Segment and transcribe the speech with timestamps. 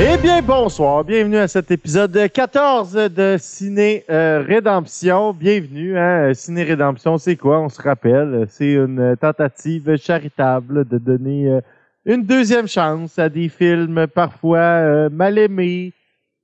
[0.00, 1.02] Eh bien, bonsoir.
[1.02, 5.32] Bienvenue à cet épisode 14 de Ciné euh, Rédemption.
[5.32, 5.98] Bienvenue.
[5.98, 6.32] Hein?
[6.34, 7.58] Ciné Rédemption, c'est quoi?
[7.60, 11.60] On se rappelle, c'est une tentative charitable de donner euh,
[12.04, 15.92] une deuxième chance à des films parfois euh, mal aimés,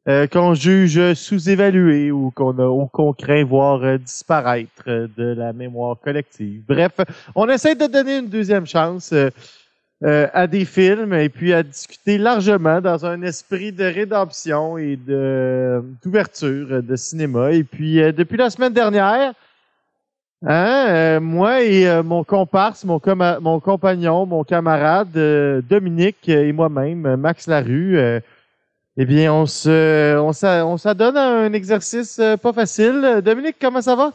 [0.08, 5.96] euh, qu'on juge sous-évalués ou qu'on a craint voir euh, disparaître euh, de la mémoire
[5.98, 6.62] collective.
[6.68, 6.92] Bref,
[7.34, 9.12] on essaie de donner une deuxième chance.
[9.12, 9.30] euh,
[10.02, 14.96] euh, à des films et puis à discuter largement dans un esprit de rédemption et
[14.96, 17.52] d'ouverture de cinéma.
[17.52, 19.32] Et puis euh, depuis la semaine dernière,
[20.44, 23.00] hein, euh, moi et mon comparse, mon,
[23.40, 25.12] mon compagnon, mon camarade
[25.70, 28.20] Dominique et moi-même, Max Larue,
[28.96, 33.20] eh bien on se on s'a- on s'adonne à un exercice euh, pas facile.
[33.24, 34.12] Dominique, comment ça va?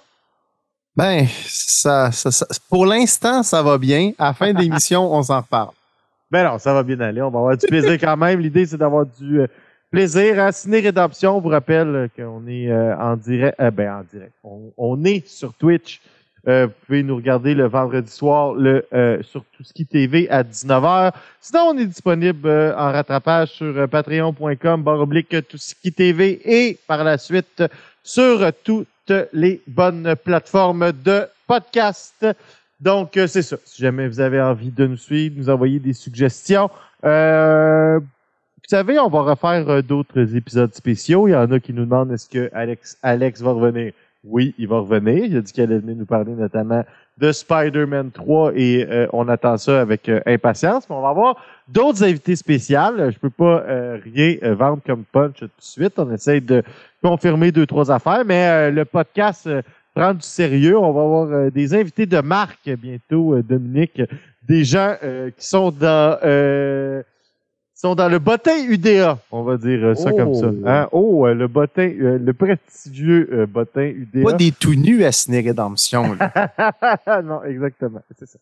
[0.96, 4.12] Ben, ça, ça, ça- pour l'instant, ça va bien.
[4.18, 5.70] À la fin de l'émission, on s'en reparle.
[6.32, 7.22] Ben non, ça va bien aller.
[7.22, 8.40] On va avoir du plaisir quand même.
[8.40, 9.48] L'idée, c'est d'avoir du euh,
[9.92, 10.40] plaisir.
[10.40, 13.60] À Ciné Rédemption, on vous rappelle qu'on est euh, en direct.
[13.60, 14.34] euh, ben, en direct.
[14.44, 16.02] On, on est sur Twitch.
[16.48, 21.12] Euh, vous pouvez nous regarder le vendredi soir le, euh, sur Touski TV à 19h.
[21.42, 26.78] Sinon, on est disponible euh, en rattrapage sur euh, patreon.com, barre oblique Touski TV et
[26.88, 27.64] par la suite
[28.04, 28.88] sur euh, toutes
[29.34, 32.26] les bonnes plateformes de podcast.
[32.80, 33.58] Donc, euh, c'est ça.
[33.66, 36.70] Si jamais vous avez envie de nous suivre, nous envoyer des suggestions.
[37.04, 41.28] Euh, vous savez, on va refaire euh, d'autres épisodes spéciaux.
[41.28, 43.94] Il y en a qui nous demandent est-ce que Alex, Alex va revenir?
[44.24, 45.26] Oui, il va revenir.
[45.26, 46.84] Il a dit qu'elle allait venir nous parler notamment
[47.18, 50.90] de Spider-Man 3 et euh, on attend ça avec euh, impatience.
[50.90, 51.38] Mais on va avoir
[51.70, 53.12] d'autres invités spéciales.
[53.14, 55.94] Je peux pas euh, rien euh, vendre comme punch tout de suite.
[55.98, 56.64] On essaye de
[57.02, 59.50] confirmer deux, trois affaires, mais euh, le podcast
[59.96, 60.78] prend du sérieux.
[60.78, 64.02] On va avoir des invités de marque bientôt, Dominique.
[64.44, 64.96] Des gens
[65.38, 66.18] qui sont dans
[67.82, 70.18] sont dans le bottin UDA, on va dire euh, ça Oh.
[70.18, 70.52] comme ça.
[70.66, 70.88] Hein?
[70.92, 74.24] Oh, euh, le bottin, euh, le prestigieux bottin UDA.
[74.24, 76.14] Pas des tout nus à Ciné Rédemption.
[76.20, 77.22] là.
[77.24, 78.02] non, exactement.
[78.18, 78.38] C'est ça.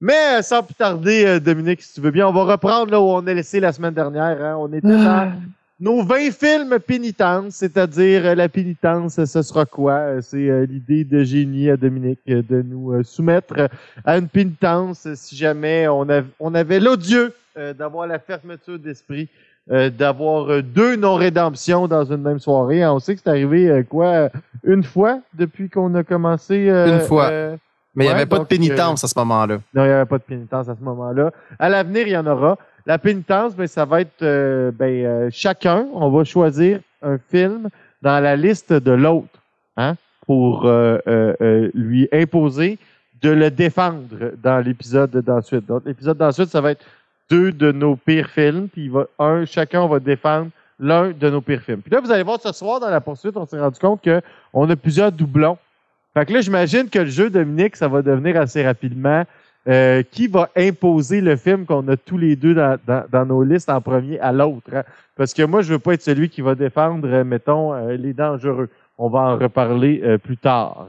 [0.00, 3.24] Mais sans plus tarder, Dominique, si tu veux bien, on va reprendre là où on
[3.26, 4.42] a laissé la semaine dernière.
[4.42, 4.56] hein?
[4.58, 5.32] On était dans
[5.78, 10.20] nos 20 films pénitence, c'est-à-dire la pénitence, ce sera quoi?
[10.22, 13.68] C'est l'idée de génie à Dominique de nous soumettre
[14.04, 19.28] à une pénitence si jamais on, av- on avait l'odieux euh, d'avoir la fermeture d'esprit,
[19.70, 22.86] euh, d'avoir euh, deux non-rédemptions dans une même soirée.
[22.86, 24.30] On sait que c'est arrivé quoi?
[24.64, 26.68] Une fois depuis qu'on a commencé?
[26.68, 27.30] Une fois.
[27.94, 29.58] Mais il n'y avait pas de pénitence à ce moment-là.
[29.74, 31.32] non, il n'y avait pas de pénitence à ce moment-là.
[31.58, 32.56] À l'avenir, il y en aura.
[32.86, 37.68] La pénitence, ben, ça va être ben, chacun, on va choisir un film
[38.00, 39.38] dans la liste de l'autre
[39.76, 40.70] hein, pour
[41.74, 42.78] lui imposer
[43.20, 45.66] de le défendre dans l'épisode d'ensuite.
[45.66, 46.84] Donc, l'épisode d'ensuite, ça va être
[47.30, 51.62] deux de nos pires films, puis il un, chacun, va défendre l'un de nos pires
[51.62, 51.80] films.
[51.82, 54.68] Puis là, vous allez voir ce soir, dans la poursuite, on s'est rendu compte qu'on
[54.68, 55.58] a plusieurs doublons.
[56.14, 59.24] Fait que là, j'imagine que le jeu, Dominique, ça va devenir assez rapidement
[59.68, 63.68] euh, qui va imposer le film qu'on a tous les deux dans, dans, nos listes
[63.68, 64.74] en premier à l'autre.
[64.74, 64.82] hein?
[65.16, 68.14] Parce que moi, je veux pas être celui qui va défendre, euh, mettons, euh, les
[68.14, 68.70] dangereux.
[68.98, 70.86] On va en reparler plus tard.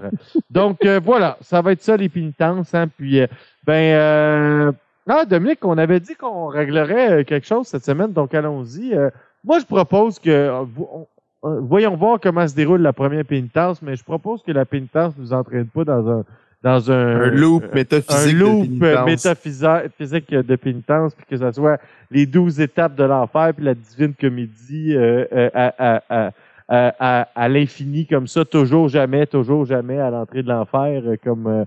[0.49, 2.73] Donc voilà, ça va être ça les pénitences.
[2.73, 2.89] Hein?
[2.97, 3.21] Puis
[3.65, 4.73] ben
[5.13, 8.93] ah Dominique, on avait dit qu'on réglerait euh, quelque chose cette semaine, donc allons-y.
[8.95, 9.09] Euh,
[9.43, 11.07] moi, je propose que euh, on-
[11.61, 15.33] voyons voir comment se déroule la première pénitence, mais je propose que la pénitence nous
[15.33, 16.23] entraîne pas dans un
[16.63, 18.35] dans un, Un loop métaphysique.
[18.35, 19.67] un de loop euh, métaphysique
[19.97, 21.79] physique de pénitence, puis que ce soit
[22.11, 26.31] les douze étapes de l'enfer, puis la divine comédie euh, euh, à, à,
[26.69, 31.65] à, à, l'infini comme ça, toujours jamais, toujours jamais à l'entrée de l'enfer, comme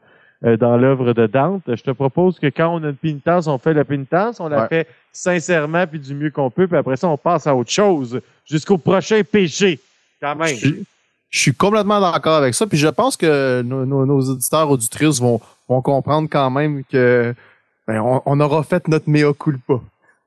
[0.58, 1.62] dans l'œuvre de Dante.
[1.66, 4.62] Je te propose que quand on a une pénitence, on fait la pénitence, on la
[4.62, 4.68] Ouais.
[4.68, 8.20] fait sincèrement puis du mieux qu'on peut, puis après ça, on passe à autre chose
[8.44, 9.80] jusqu'au prochain péché,
[10.20, 10.54] quand même.
[10.56, 10.70] Je,
[11.30, 12.66] je suis complètement d'accord avec ça.
[12.66, 17.34] Puis je pense que nos, nos, nos auditeurs auditrices vont, vont comprendre quand même que
[17.88, 19.74] ben, on, on aura fait notre mea culpa.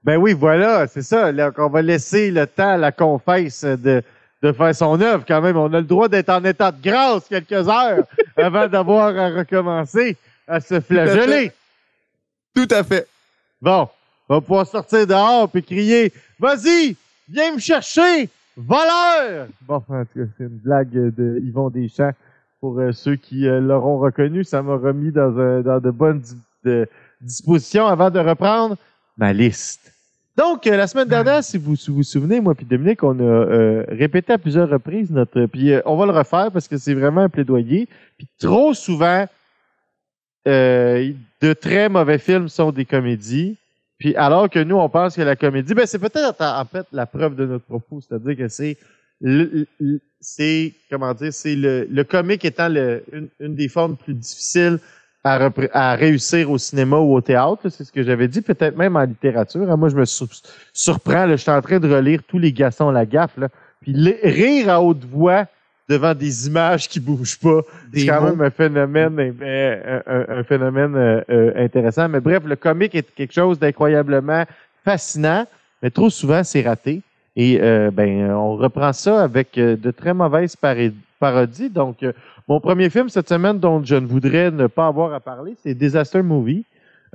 [0.03, 1.31] Ben oui, voilà, c'est ça.
[1.31, 4.01] Là, qu'on va laisser le temps à la confesse de,
[4.41, 5.57] de faire son œuvre quand même.
[5.57, 8.03] On a le droit d'être en état de grâce quelques heures
[8.37, 10.15] avant d'avoir à recommencer
[10.47, 11.51] à se flageller.
[12.55, 13.07] Tout à fait.
[13.61, 13.87] Bon,
[14.29, 16.95] on va pouvoir sortir dehors puis crier Vas-y,
[17.29, 19.47] viens me chercher, voleur!
[19.61, 22.13] Bon, en tout cas, c'est une blague de Yvon Deschamps.
[22.59, 26.87] Pour euh, ceux qui euh, l'auront reconnu, ça m'a remis dans, de bonnes di- de-
[27.21, 28.77] dispositions avant de reprendre
[29.15, 29.93] ma liste.
[30.37, 33.83] Donc, euh, la semaine dernière, si vous vous souvenez, moi puis Dominique, on a euh,
[33.87, 35.47] répété à plusieurs reprises notre...
[35.47, 37.87] Puis euh, on va le refaire parce que c'est vraiment un plaidoyer.
[38.17, 39.25] Puis trop souvent,
[40.47, 41.11] euh,
[41.41, 43.57] de très mauvais films sont des comédies.
[43.97, 47.07] Puis alors que nous, on pense que la comédie, ben c'est peut-être en fait la
[47.07, 48.77] preuve de notre propos, c'est-à-dire que c'est
[50.21, 54.77] c'est comment dire, c'est le, le comique étant le, une, une des formes plus difficiles
[55.73, 59.03] à, réussir au cinéma ou au théâtre, c'est ce que j'avais dit, peut-être même en
[59.03, 59.69] littérature.
[59.69, 59.77] hein.
[59.77, 60.27] Moi, je me sur-
[60.73, 63.49] surprends, là, je suis en train de relire tous les Gaston Lagaffe, là,
[63.81, 63.93] puis
[64.23, 65.45] rire à haute voix
[65.89, 67.61] devant des images qui bougent pas,
[67.93, 68.29] c'est quand mots.
[68.31, 72.09] même un phénomène, un, un- un phénomène euh, euh, intéressant.
[72.09, 74.43] Mais bref, le comique est quelque chose d'incroyablement
[74.83, 75.45] fascinant,
[75.81, 77.01] mais trop souvent c'est raté.
[77.37, 80.55] Et euh, ben, on reprend ça avec de très mauvaises
[81.19, 81.69] parodies.
[81.69, 82.03] Donc,
[82.47, 85.73] mon premier film cette semaine dont je ne voudrais ne pas avoir à parler, c'est
[85.73, 86.65] Disaster Movie.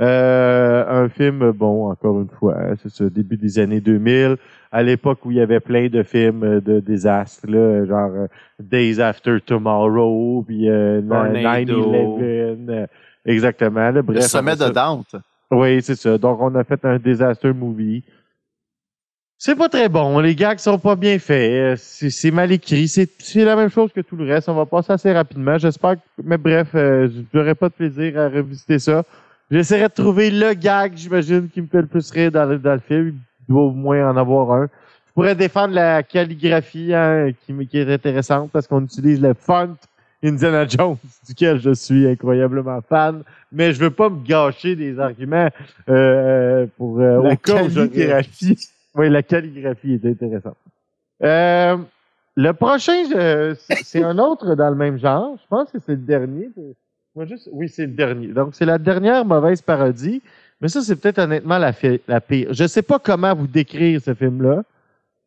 [0.01, 4.37] Euh, un film, bon, encore une fois, hein, c'est ça, début des années 2000,
[4.71, 8.27] à l'époque où il y avait plein de films de désastres, là, genre euh,
[8.59, 11.93] Days After Tomorrow, puis euh, Tornado.
[11.93, 12.87] 9-11, euh,
[13.27, 13.81] exactement.
[13.81, 15.17] Là, Le bref, sommet après de Dante.
[15.51, 16.17] oui, c'est ça.
[16.17, 18.03] Donc, on a fait un disaster movie.
[19.45, 20.21] C'est pas très bon.
[20.21, 21.51] Les gags sont pas bien faits.
[21.51, 22.87] Euh, C'est mal écrit.
[22.87, 23.09] C'est
[23.45, 24.49] la même chose que tout le reste.
[24.49, 25.59] On va passer assez rapidement.
[25.59, 26.01] J'espère que...
[26.23, 29.03] Mais bref, euh, j'aurais pas de plaisir à revisiter ça.
[29.51, 32.75] J'essaierai de trouver le gag, j'imagine, qui me fait le plus rire dans le, dans
[32.75, 33.17] le film.
[33.49, 34.69] Il doit au moins en avoir un.
[35.09, 39.75] Je pourrais défendre la calligraphie hein, qui, qui est intéressante parce qu'on utilise le font
[40.23, 45.49] Indiana Jones, duquel je suis incroyablement fan mais je veux pas me gâcher des arguments
[45.89, 47.69] euh, pour euh, La au cas où.
[48.95, 50.57] Oui, la calligraphie est intéressante.
[51.23, 51.77] Euh,
[52.37, 55.37] le prochain, c'est un autre dans le même genre.
[55.43, 56.51] Je pense que c'est le dernier.
[57.15, 58.29] Moi, juste, oui, c'est le dernier.
[58.29, 60.23] Donc, c'est la dernière mauvaise parodie.
[60.61, 61.73] Mais ça, c'est peut-être honnêtement la,
[62.09, 62.49] la pire.
[62.53, 64.63] Je sais pas comment vous décrire ce film-là,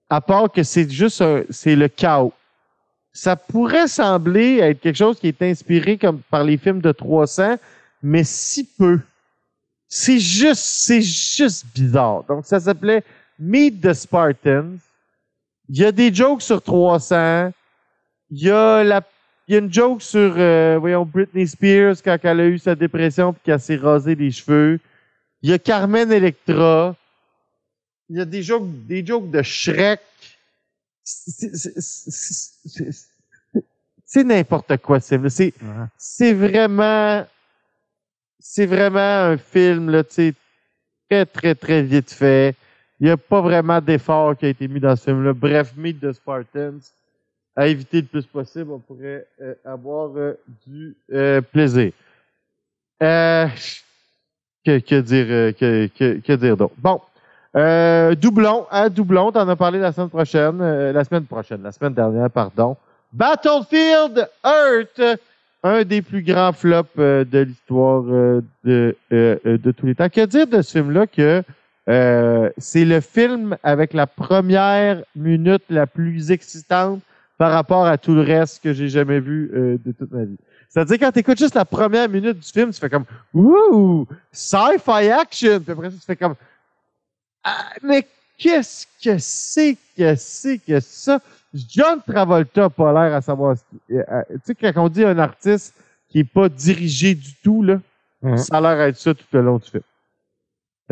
[0.09, 2.33] à part que c'est juste un- c'est le chaos.
[3.11, 7.55] Ça pourrait sembler être quelque chose qui est inspiré comme par les films de 300,
[8.03, 8.99] mais si peu.
[9.87, 12.23] C'est juste, c'est juste bizarre.
[12.23, 13.03] Donc, ça s'appelait
[13.39, 14.77] Meet the Spartans.
[15.69, 17.51] Il y a des jokes sur 300.
[18.31, 19.01] Il y a la,
[19.47, 22.75] il y a une joke sur, euh, voyons, Britney Spears quand elle a eu sa
[22.75, 24.79] dépression puis qu'elle s'est rasé les cheveux.
[25.41, 26.95] Il y a Carmen Electra.
[28.09, 29.99] Il y a des jokes, des jokes de Shrek.
[31.03, 33.07] C'est- c'est- c'est- c'est-
[34.07, 35.29] C'est n'importe quoi, ce film.
[35.29, 35.53] C'est,
[35.97, 37.25] c'est vraiment,
[38.39, 38.99] c'est vraiment
[39.31, 40.33] un film, là, tu sais,
[41.09, 42.55] très, très, très vite fait.
[42.99, 45.33] Il n'y a pas vraiment d'effort qui a été mis dans ce film-là.
[45.33, 46.79] Bref, Meet the Spartans.
[47.57, 50.37] À éviter le plus possible, on pourrait euh, avoir euh,
[50.67, 51.93] du euh, plaisir.
[53.01, 53.47] Euh,
[54.65, 56.57] que, que dire, euh, que, que, que dire?
[56.77, 56.99] Bon.
[57.55, 60.57] Euh, doublon, hein, doublon, t'en as parlé la semaine prochaine,
[60.91, 62.75] la semaine prochaine, la semaine dernière, pardon.
[63.13, 65.19] Battlefield Earth,
[65.63, 70.09] un des plus grands flops de l'histoire de, de tous les temps.
[70.09, 71.41] Que dire de ce film-là que
[71.87, 77.01] euh, c'est le film avec la première minute la plus excitante
[77.37, 80.37] par rapport à tout le reste que j'ai jamais vu euh, de toute ma vie.
[80.69, 84.07] C'est-à-dire quand tu écoutes juste la première minute du film, tu fais comme Ouh!
[84.31, 85.59] Sci-fi action!
[85.59, 86.35] Puis après ça, tu fais comme
[87.43, 91.19] Ah, mais qu'est-ce que c'est que c'est que ça?
[91.53, 95.17] John Travolta a pas l'air à savoir ce euh, Tu sais, quand on dit un
[95.19, 95.73] artiste
[96.09, 97.79] qui est pas dirigé du tout, là,
[98.21, 98.37] Mhm.
[98.37, 99.83] ça a l'air d'être ça tout le long du film.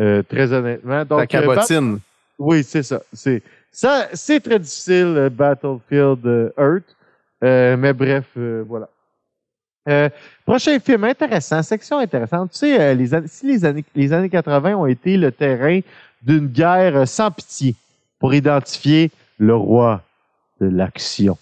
[0.00, 1.04] Euh, très honnêtement.
[1.04, 1.98] Donc, La euh, cabotine.
[2.38, 3.00] oui, c'est ça.
[3.12, 6.96] C'est ça, c'est très difficile, euh, Battlefield euh, Earth.
[7.42, 8.88] Euh, mais bref, euh, voilà.
[9.88, 10.08] Euh,
[10.46, 12.52] prochain film intéressant, section intéressante.
[12.52, 15.80] Tu sais, euh, les, si les années, les années 80 ont été le terrain
[16.22, 17.74] d'une guerre sans pitié
[18.18, 20.00] pour identifier le roi
[20.60, 21.36] de l'action.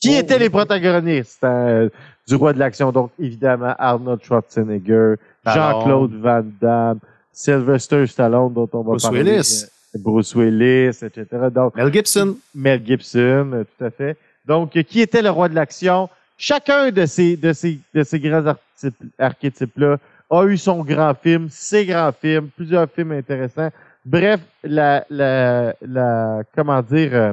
[0.00, 0.40] Qui Oh, étaient oui.
[0.40, 1.88] les protagonistes euh,
[2.26, 2.90] du roi de l'action?
[2.90, 5.14] Donc, évidemment, Arnold Schwarzenegger.
[5.46, 6.98] Jean-Claude Van Damme,
[7.42, 9.22] Sylvester Stallone, dont on va Bruce parler.
[9.22, 9.64] Willis.
[9.94, 11.24] euh, Bruce Willis, etc.
[11.54, 12.36] Donc, Mel Gibson.
[12.54, 14.16] Mel Gibson, euh, tout à fait.
[14.44, 16.08] Donc, euh, qui était le roi de l'action?
[16.36, 19.98] Chacun de ces, de ces, de ces grands archétypes- archétypes-là
[20.30, 23.70] a eu son grand film, ses grands films, plusieurs films intéressants.
[24.04, 27.32] Bref, la, la, la comment dire, euh,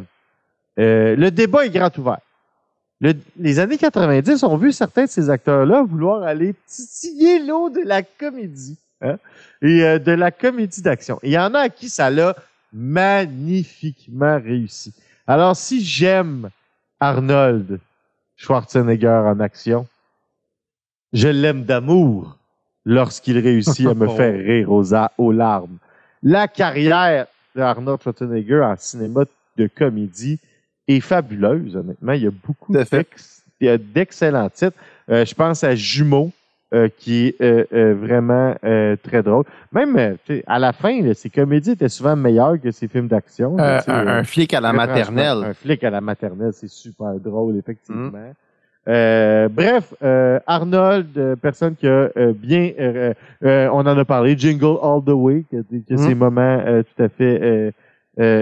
[0.80, 2.20] euh, le débat est grand ouvert.
[3.02, 7.82] Le- les années 90 ont vu certains de ces acteurs-là vouloir aller titiller l'eau de
[7.84, 9.18] la comédie hein,
[9.62, 11.20] et euh, de la comédie d'action.
[11.24, 12.36] Il y en a à qui ça l'a
[12.74, 14.94] magnifiquement réussi.
[15.28, 16.50] Alors, si j'aime
[17.00, 17.80] Arnold
[18.36, 19.88] Schwarzenegger en action,
[21.14, 22.38] je l'aime d'amour
[22.86, 25.78] lorsqu'il réussit à me faire rire aux, aux larmes.
[26.22, 29.24] La carrière d'Arnold Schwarzenegger en cinéma
[29.58, 30.40] de comédie
[30.88, 32.14] est fabuleuse, honnêtement.
[32.14, 32.74] Il y a beaucoup
[33.62, 34.78] d'excellents titres.
[35.10, 36.32] Euh, je pense à Jumeaux,
[36.76, 39.46] euh, qui est euh, euh, vraiment euh, très drôle.
[39.72, 43.58] Même à la fin, là, ses comédies étaient souvent meilleures que ses films d'action.
[43.58, 45.38] un, un flic à la maternelle.
[45.44, 48.12] Un flic à la maternelle, c'est super drôle, effectivement.
[48.88, 53.14] Euh, bref, euh, Arnold, personne qui a euh, bien, euh,
[53.44, 55.98] euh, on en a parlé, Jingle All the Way, qui a, qui a Mhm.
[55.98, 57.74] ses moments euh, tout à fait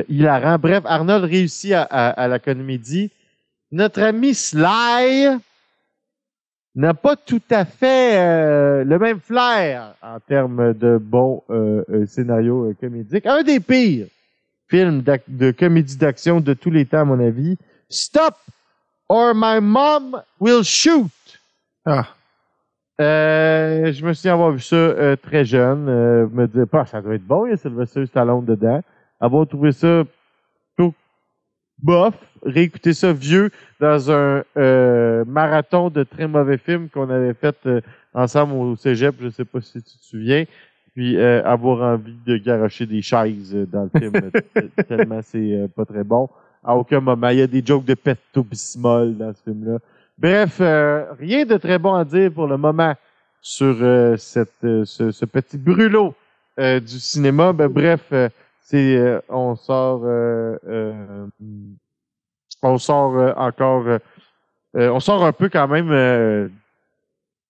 [0.10, 0.58] hilarants.
[0.60, 3.10] Bref, Arnold réussit à, à- à la comédie.
[3.72, 5.30] Notre ami Sly
[6.76, 12.06] n'a pas tout à fait euh, le même flair en termes de bon euh, euh,
[12.06, 13.26] scénario euh, comédique.
[13.26, 14.08] Un des pires
[14.68, 17.58] films de comédie d'action de tous les temps, à mon avis.
[17.90, 18.36] Stop
[19.08, 21.12] or my mom will shoot.
[21.86, 22.08] Ah.
[23.02, 25.88] Euh, je me souviens avoir vu ça euh, très jeune.
[25.90, 28.82] Euh, me dire pas, ça doit être bon, il y a Sylvester Stallone dedans.
[29.20, 30.04] Avoir trouvé ça
[31.84, 37.56] bof, réécouter ça vieux dans un euh, marathon de très mauvais films qu'on avait fait
[37.66, 37.82] euh,
[38.14, 40.46] ensemble au cégep, je sais pas si tu te souviens.
[40.96, 44.14] Puis euh, avoir envie de garocher des chaises dans le film,
[44.58, 46.30] euh, tellement c'est euh, pas très bon.
[46.64, 47.30] À aucun moment.
[47.30, 49.80] Il y a des jokes de Petto Bismol dans ce film-là.
[50.18, 52.94] Bref, euh, rien de très bon à dire pour le moment
[53.42, 56.16] sur euh, cette, ce, ce petit brûlot
[56.60, 57.52] euh, du cinéma.
[57.52, 58.30] Ben, bref, euh,
[58.64, 61.26] c'est euh, on sort euh, euh,
[62.62, 63.86] on sort encore
[64.76, 66.48] on sort un peu quand même euh,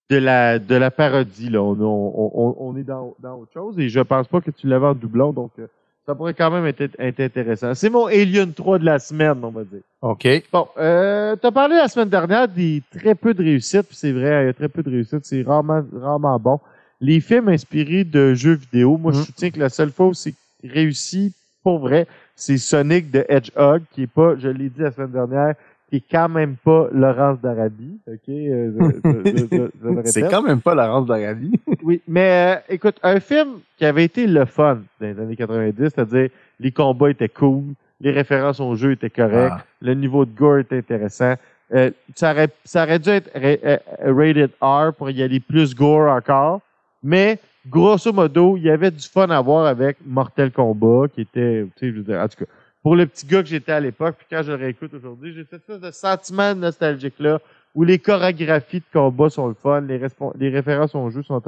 [0.10, 1.62] de la de la parodie là.
[1.62, 4.68] On, on, on, on est dans, dans autre chose et je pense pas que tu
[4.68, 5.68] l'avais en doublon donc euh,
[6.06, 7.74] ça pourrait quand même être, être intéressant.
[7.76, 9.80] C'est mon Alien 3 de la semaine, on va dire.
[10.02, 10.28] OK.
[10.52, 14.12] Bon, euh, tu as parlé la semaine dernière des très peu de réussite, puis c'est
[14.12, 16.60] vrai, il y a très peu de réussite, c'est rarement, rarement bon.
[17.00, 19.24] Les films inspirés de jeux vidéo, moi, je Mhm.
[19.24, 24.04] soutiens que la seule fois où c'est réussi, pour vrai, c'est Sonic de Hedgehog, qui
[24.04, 25.56] est pas, je l'ai dit la semaine dernière,
[25.90, 28.30] qui est quand même pas Laurence d'Arabie, ok?
[28.30, 28.72] euh,
[29.04, 31.60] je- je- je- je- je le C'est quand même pas la rente d'Arabie.
[31.84, 35.76] Oui, mais euh, écoute, un film qui avait été le fun dans les années 90,
[35.94, 36.30] c'est-à-dire
[36.60, 37.64] les combats étaient cool,
[38.02, 39.64] les références au jeu étaient correctes, Ah.
[39.82, 41.36] le niveau de gore était intéressant.
[41.74, 46.10] Euh, ça, aurait, ça aurait dû être euh, rated R pour y aller plus gore
[46.12, 46.62] encore,
[47.04, 51.66] mais grosso modo, il y avait du fun à voir avec Mortal Kombat, qui était,
[51.76, 52.52] tu sais, je veux dire, en tout cas,
[52.82, 55.44] pour le petit gars que j'étais à l'époque, puis quand je le réécoute aujourd'hui, j'ai
[55.44, 57.40] cette espèce de sentiment nostalgique-là,
[57.76, 61.42] où les chorégraphies de combat sont le fun, les, références au jeu sont,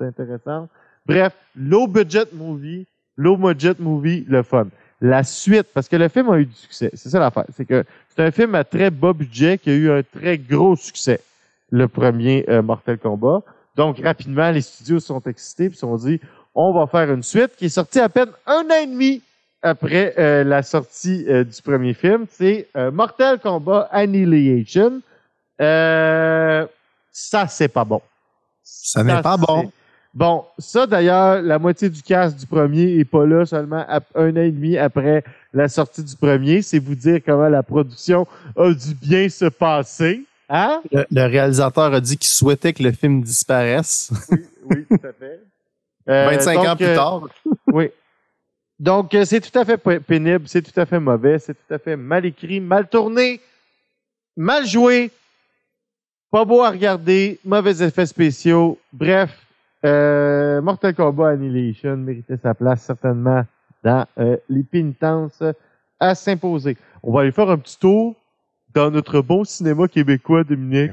[0.00, 0.68] intéressantes.
[1.06, 4.68] Bref, low budget movie, low budget movie, le fun.
[5.00, 7.84] La suite, parce que le film a eu du succès, c'est ça l'affaire, c'est que
[8.08, 11.20] c'est un film à très bas budget qui a eu un très gros succès,
[11.70, 13.42] le premier euh, Mortal Kombat.
[13.78, 16.20] Donc rapidement, les studios sont excités et se sont dit,
[16.52, 19.22] on va faire une suite qui est sortie à peine un an et demi
[19.62, 22.26] après euh, la sortie euh, du premier film.
[22.28, 25.00] C'est euh, Mortal Kombat Annihilation.
[25.60, 26.66] Euh,
[27.12, 28.02] ça, c'est pas bon.
[28.64, 29.70] Ça n'est pas bon.
[30.12, 33.84] Bon, ça d'ailleurs, la moitié du cast du premier est pas là seulement
[34.16, 35.22] un an et demi après
[35.54, 36.62] la sortie du premier.
[36.62, 40.24] C'est vous dire comment la production a dû bien se passer.
[40.48, 40.82] Hein?
[40.90, 44.10] Le, le réalisateur a dit qu'il souhaitait que le film disparaisse.
[44.30, 44.38] Oui,
[44.70, 45.40] oui, tout à fait.
[46.08, 47.28] Euh, 25 donc, ans plus euh, tard.
[47.66, 47.90] Oui.
[48.78, 51.78] Donc, euh, c'est tout à fait pénible, c'est tout à fait mauvais, c'est tout à
[51.78, 53.42] fait mal écrit, mal tourné,
[54.36, 55.10] mal joué,
[56.30, 58.78] pas beau à regarder, mauvais effets spéciaux.
[58.92, 59.36] Bref,
[59.84, 63.44] euh, Mortal Kombat Annihilation méritait sa place certainement
[63.82, 65.42] dans euh, les pénitences
[65.98, 66.76] à s'imposer.
[67.02, 68.14] On va aller faire un petit tour
[68.74, 70.92] dans notre bon cinéma québécois, Dominique.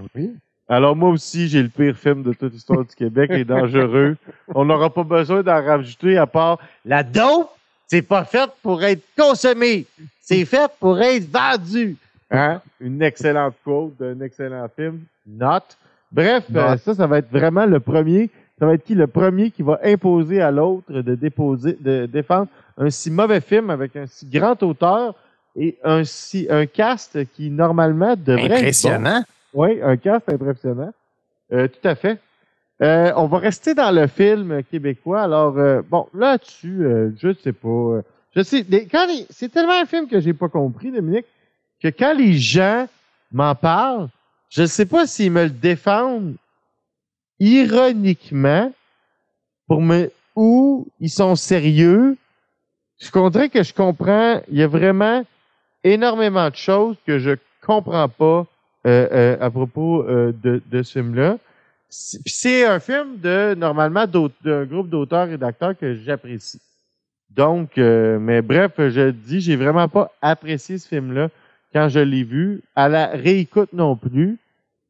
[0.68, 4.18] Alors moi aussi, j'ai le pire film de toute l'histoire du Québec, Les Dangereux.
[4.56, 7.50] On n'aura pas besoin d'en rajouter à part la dope,
[7.88, 9.86] c'est pas fait pour être consommé.
[10.22, 11.98] C'est fait pour être vendu.
[12.32, 12.62] Hein?
[12.80, 15.02] Une excellente quote d'un excellent film.
[15.28, 15.60] Not.
[16.12, 16.60] Bref, Not.
[16.60, 18.32] euh, ça, ça va être vraiment le premier.
[18.58, 22.48] Ça va être qui le premier qui va imposer à l'autre de déposer, de défendre
[22.78, 25.14] un si mauvais film avec un si grand auteur
[25.58, 28.56] et un si un cast qui normalement devrait être bon.
[28.58, 29.24] Impressionnant.
[29.54, 30.94] Oui, un cast impressionnant.
[31.54, 32.20] Euh, tout à fait.
[32.82, 35.22] Euh, on va rester dans le film québécois.
[35.22, 38.02] Alors, euh, bon, là-dessus, euh, je sais pas.
[38.36, 41.26] je sais, quand les- c'est tellement un film que j'ai pas compris, Dominique,
[41.82, 42.88] que quand les gens
[43.32, 44.10] m'en parlent,
[44.50, 46.36] je sais pas s'ils me le défendent
[47.40, 48.72] ironiquement
[49.68, 52.18] pour me ou ils sont sérieux.
[53.00, 54.42] Je comprends que je comprends.
[54.50, 55.24] Il y a vraiment
[55.86, 57.32] énormément de choses que je
[57.66, 58.46] comprends pas
[58.88, 61.38] euh, euh, à propos euh, de, de ce film-là.
[61.90, 66.60] C'est- un film de normalement d'un groupe d'auteurs et d'acteurs que j'apprécie.
[67.30, 71.30] Donc, euh, mais bref, je dis, j'ai vraiment pas apprécié ce film-là
[71.74, 72.62] quand je l'ai vu.
[72.76, 74.38] À la réécoute non plus.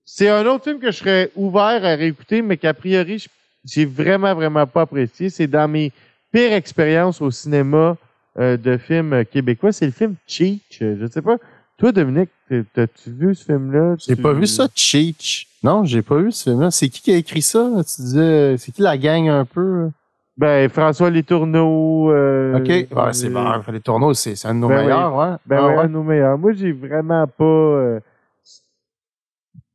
[0.05, 3.25] c'est un autre film que je serais ouvert à réécouter, mais qu'a priori,
[3.65, 5.29] j'ai vraiment, vraiment pas apprécié.
[5.29, 5.91] C'est dans mes
[6.31, 7.97] pires expériences au cinéma
[8.39, 9.71] euh, de films québécois.
[9.71, 10.79] C'est le film Cheech.
[10.81, 11.37] Euh, Je sais pas.
[11.77, 13.95] Toi, Dominique, t'as- t'as-tu vu ce film-là?
[13.99, 15.47] J'ai Tu- pas vu ça, Cheech.
[15.63, 16.71] Non, j'ai pas vu ce film-là.
[16.71, 17.69] C'est qui qui a écrit ça?
[17.83, 19.89] Tu disais, c'est qui la gang un peu?
[20.37, 22.11] Ben, François Letourneau.
[22.11, 22.67] Euh, OK.
[22.67, 23.71] Ouais, c'est euh, bon.
[23.71, 25.35] Les tourneaux, c'est un de nos Ben meilleurs, ouais.
[25.45, 26.37] Ben Ah ouais, un de nos meilleurs.
[26.37, 27.43] Moi, j'ai vraiment pas.
[27.43, 27.99] euh,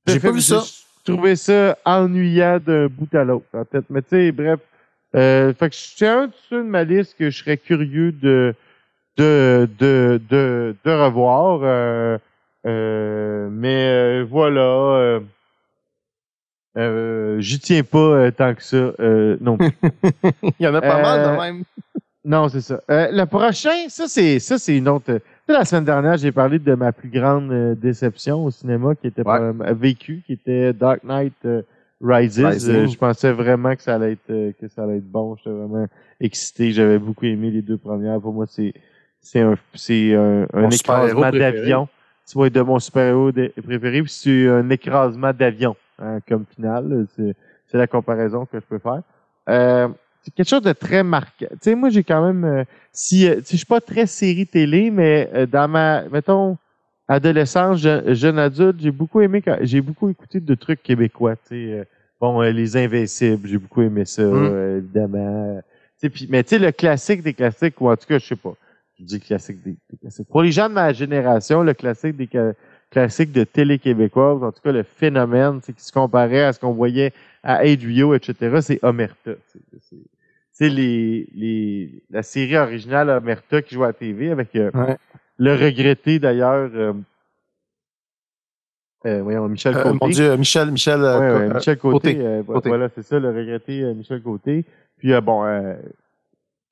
[0.07, 0.62] J'ai pas vu ça.
[1.07, 3.85] J'ai trouvé ça ennuyant d'un bout à l'autre, en fait.
[3.90, 4.61] Mais tu sais, bref.
[5.17, 8.55] Euh, fait que c'est un de ceux de ma liste que je serais curieux de
[9.17, 11.61] de de de, de revoir.
[11.62, 12.19] Euh,
[12.67, 13.88] euh, mais
[14.21, 14.61] euh, voilà.
[14.61, 15.21] Euh,
[16.79, 18.76] euh, J'y tiens pas tant que ça.
[19.00, 19.71] Euh, non plus.
[20.61, 21.64] Il y en a pas mal de même.
[22.25, 22.81] Non, c'est ça.
[22.90, 25.21] Euh, le prochain, ça c'est ça c'est une autre.
[25.49, 29.52] La semaine dernière, j'ai parlé de ma plus grande déception au cinéma qui était Ouais.
[29.52, 31.35] pas- vécue, qui était Dark Knight
[32.00, 32.40] Rises.
[32.40, 35.37] Euh, je pensais vraiment que ça allait être euh, que ça allait être bon.
[35.37, 35.87] J'étais vraiment
[36.21, 36.73] excité.
[36.73, 38.21] J'avais beaucoup aimé les deux premières.
[38.21, 38.73] Pour moi, c'est
[39.21, 41.88] c'est un c'est un, écrasement d'avion.
[42.26, 47.07] Tu vois de mon super-héros préféré, puis c'est un écrasement d'avion hein, comme finale.
[47.16, 47.35] C'est
[47.66, 49.02] c'est la comparaison que je peux faire.
[49.49, 49.88] Euh,
[50.23, 51.47] c'est quelque chose de très marquant.
[51.50, 54.07] Tu sais, moi, j'ai quand même, euh, si, euh, tu sais, je suis pas très
[54.07, 56.59] série télé, mais euh, dans ma, mettons,
[57.11, 61.37] adolescence, je- jeune adulte, j'ai beaucoup aimé, j'ai beaucoup écouté de trucs québécois.
[61.37, 61.85] Tu sais, euh,
[62.21, 64.35] bon, euh, les Invincibles, j'ai beaucoup aimé ça, Mm.
[64.35, 65.61] euh, évidemment.
[65.61, 68.26] Tu sais, puis, mais tu sais, le classique des classiques, ou en tout cas, je
[68.26, 68.55] sais pas.
[68.99, 70.29] Je dis classique des, des classiques.
[70.29, 72.29] Pour les gens de ma génération, le classique des
[72.90, 76.61] classiques de télé québécoise, en tout cas, le phénomène, c'est qui se comparait à ce
[76.61, 77.12] qu'on voyait
[77.43, 79.33] à HBO, etc., c'est Omerta.
[79.49, 79.97] C'est
[80.52, 84.97] c'est les, les, la série originale Omerta qui joue à la TV avec euh, Ouais.
[85.42, 86.92] Le regretté d'ailleurs, euh,
[89.06, 89.99] euh, voyons, Michel Euh, Côté.
[90.02, 92.14] mon Dieu, Michel, Michel, euh, Ouais, euh, Michel Côté.
[92.16, 92.40] Côté.
[92.42, 92.68] vo- Côté.
[92.68, 94.64] Voilà, c'est ça, le regretté euh, Michel Côté.
[94.99, 95.75] Puis euh, bon, euh,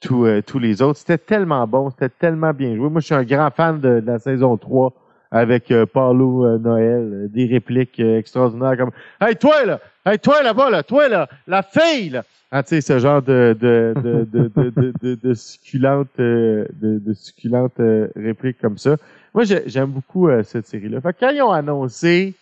[0.00, 0.98] tous, euh, tous les autres.
[0.98, 2.90] C'était tellement bon, c'était tellement bien joué.
[2.90, 4.92] Moi, je suis un grand fan de, de la saison 3
[5.30, 8.90] avec euh, Paulo euh, Noël, euh, des répliques extraordinaires comme
[9.20, 9.80] Hey toi là!
[10.06, 12.24] Hey toi là-bas, là, toi là, la fille là!
[12.50, 16.98] Ah, tu sais, ce genre de, de, de, de, de, de, de, succulentes, euh, de,
[16.98, 18.96] de succulentes euh, répliques comme ça.
[19.34, 21.00] Moi, j'ai- j'aime beaucoup euh, cette série-là.
[21.02, 22.34] Fait que quand ils ont annoncé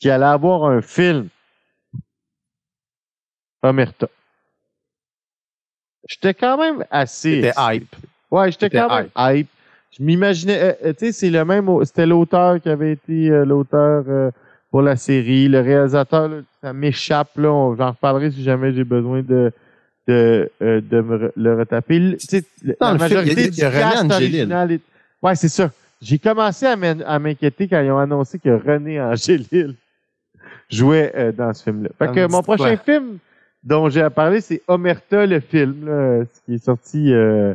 [0.00, 1.28] qu'il allait avoir un film
[3.62, 4.08] Omerta,
[6.08, 7.42] j'étais quand même assez...
[7.42, 7.94] C'était hype.
[8.32, 9.48] Ouais, j'étais quand même hype.
[9.96, 14.04] Je m'imaginais, euh, tu sais, c'est le même, c'était l'auteur qui avait été euh, l'auteur
[14.70, 19.22] pour la série, le réalisateur, là, ça m'échappe là, j'en reparlerai si jamais j'ai besoin
[19.22, 19.52] de
[20.06, 21.98] de, euh, de me le retaper.
[21.98, 22.16] Le-
[22.80, 24.12] Dans la le film, majorité il y a- du il y a cast Angélil.
[24.36, 24.80] original est-
[25.22, 25.70] Ouais, c'est ça.
[26.00, 29.74] J'ai commencé à m'in- à m'inquiéter quand ils ont annoncé que René Angélil
[30.70, 31.90] jouait euh, dans ce film-là.
[31.98, 32.56] Fait que mon quoi?
[32.56, 33.18] prochain film
[33.62, 37.54] dont j'ai à parler, c'est Omerta, le film, là, ce qui est sorti euh,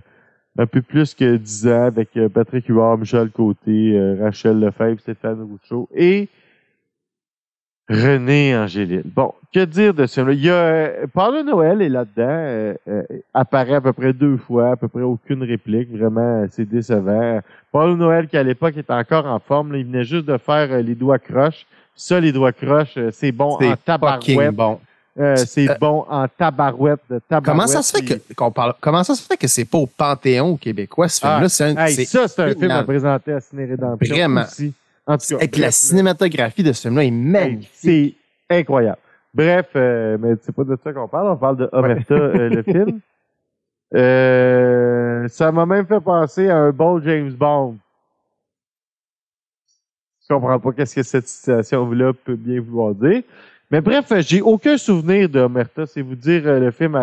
[0.58, 5.00] un peu plus que 10 ans avec euh, Patrick Huard, Michel Côté, euh, Rachel Lefebvre,
[5.00, 6.28] Stéphane Rousseau et
[7.90, 9.04] René Angélil.
[9.06, 10.34] Bon, que dire de ce film-là?
[10.34, 14.38] Il y a euh, Paulo Noël est là-dedans, euh, euh, apparaît à peu près deux
[14.38, 17.42] fois, à peu près aucune réplique, vraiment, euh, c'est décevant.
[17.72, 20.72] Paulo Noël, qui à l'époque était encore en forme, là, il venait juste de faire
[20.72, 21.66] euh, les doigts croches.
[21.96, 24.52] Ça, les doigts croches, euh, c'est bon en tabarouette.
[24.56, 24.80] bon.
[25.20, 27.46] Euh, c'est bon en tabarouette de tabarouette.
[27.46, 29.86] Comment ça se fait que qu'on parle comment ça se fait que c'est pas au
[29.86, 31.40] Panthéon québécois ce film-là?
[31.44, 34.16] Ah, c'est un- Hey, ça, c'est un film à présenter à Ciné Rédemption.
[34.16, 34.42] Vraiment.
[34.42, 34.74] Aussi.
[35.06, 37.70] En tout cas, avec la cinématographie de ce film-là est magnifique.
[37.74, 38.16] c'est
[38.50, 39.00] incroyable.
[39.34, 42.64] Bref, euh, mais c'est pas de ça qu'on parle, on parle de Omerta, euh, le
[42.64, 43.00] film.
[43.96, 47.78] Euh, ça m'a même fait penser à un bon James Bond.
[50.22, 53.22] Je comprends pas qu'est-ce que cette situation-là peut bien vouloir dire.
[53.70, 55.86] Mais bref, j'ai aucun souvenir de Omerta.
[55.86, 56.98] C'est vous dire euh, le film.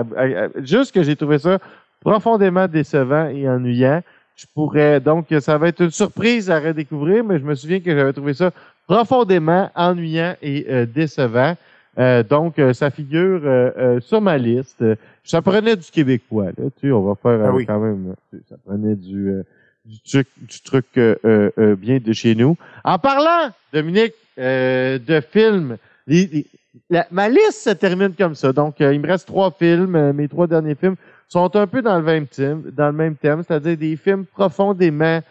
[0.63, 1.59] juste que j'ai trouvé ça
[2.01, 4.03] profondément décevant et ennuyant.
[4.41, 7.95] Je pourrais donc ça va être une surprise à redécouvrir, mais je me souviens que
[7.95, 8.51] j'avais trouvé ça
[8.87, 11.55] profondément ennuyant et euh, décevant.
[11.99, 14.83] Euh, donc, euh, ça figure euh, euh, sur ma liste.
[15.25, 16.65] Ça prenait du québécois, là.
[16.81, 17.67] Tu sais, on va faire euh, Ah oui.
[17.67, 18.15] quand même.
[18.33, 19.43] tu Ça prenait du, euh,
[19.85, 22.57] du truc, du truc euh, euh, euh, bien de chez nous.
[22.85, 25.77] En parlant, Dominique, euh, de films,
[26.07, 26.47] les- les-
[26.89, 28.53] la- ma liste se termine comme ça.
[28.55, 29.97] Donc, euh, il me reste trois films.
[29.97, 30.97] Euh, mes trois derniers films
[31.31, 35.23] sont un peu dans le même thème, dans le même thème, c'est-à-dire des films profondément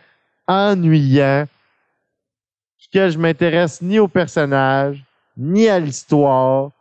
[0.48, 1.46] ennuyants,
[2.80, 5.04] duquel je m'intéresse ni au personnage,
[5.36, 6.72] ni à l'histoire,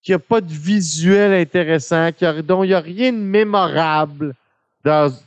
[0.00, 2.10] qu'il n'y a pas de visuel intéressant,
[2.44, 4.34] dont il n'y a rien de mémorable.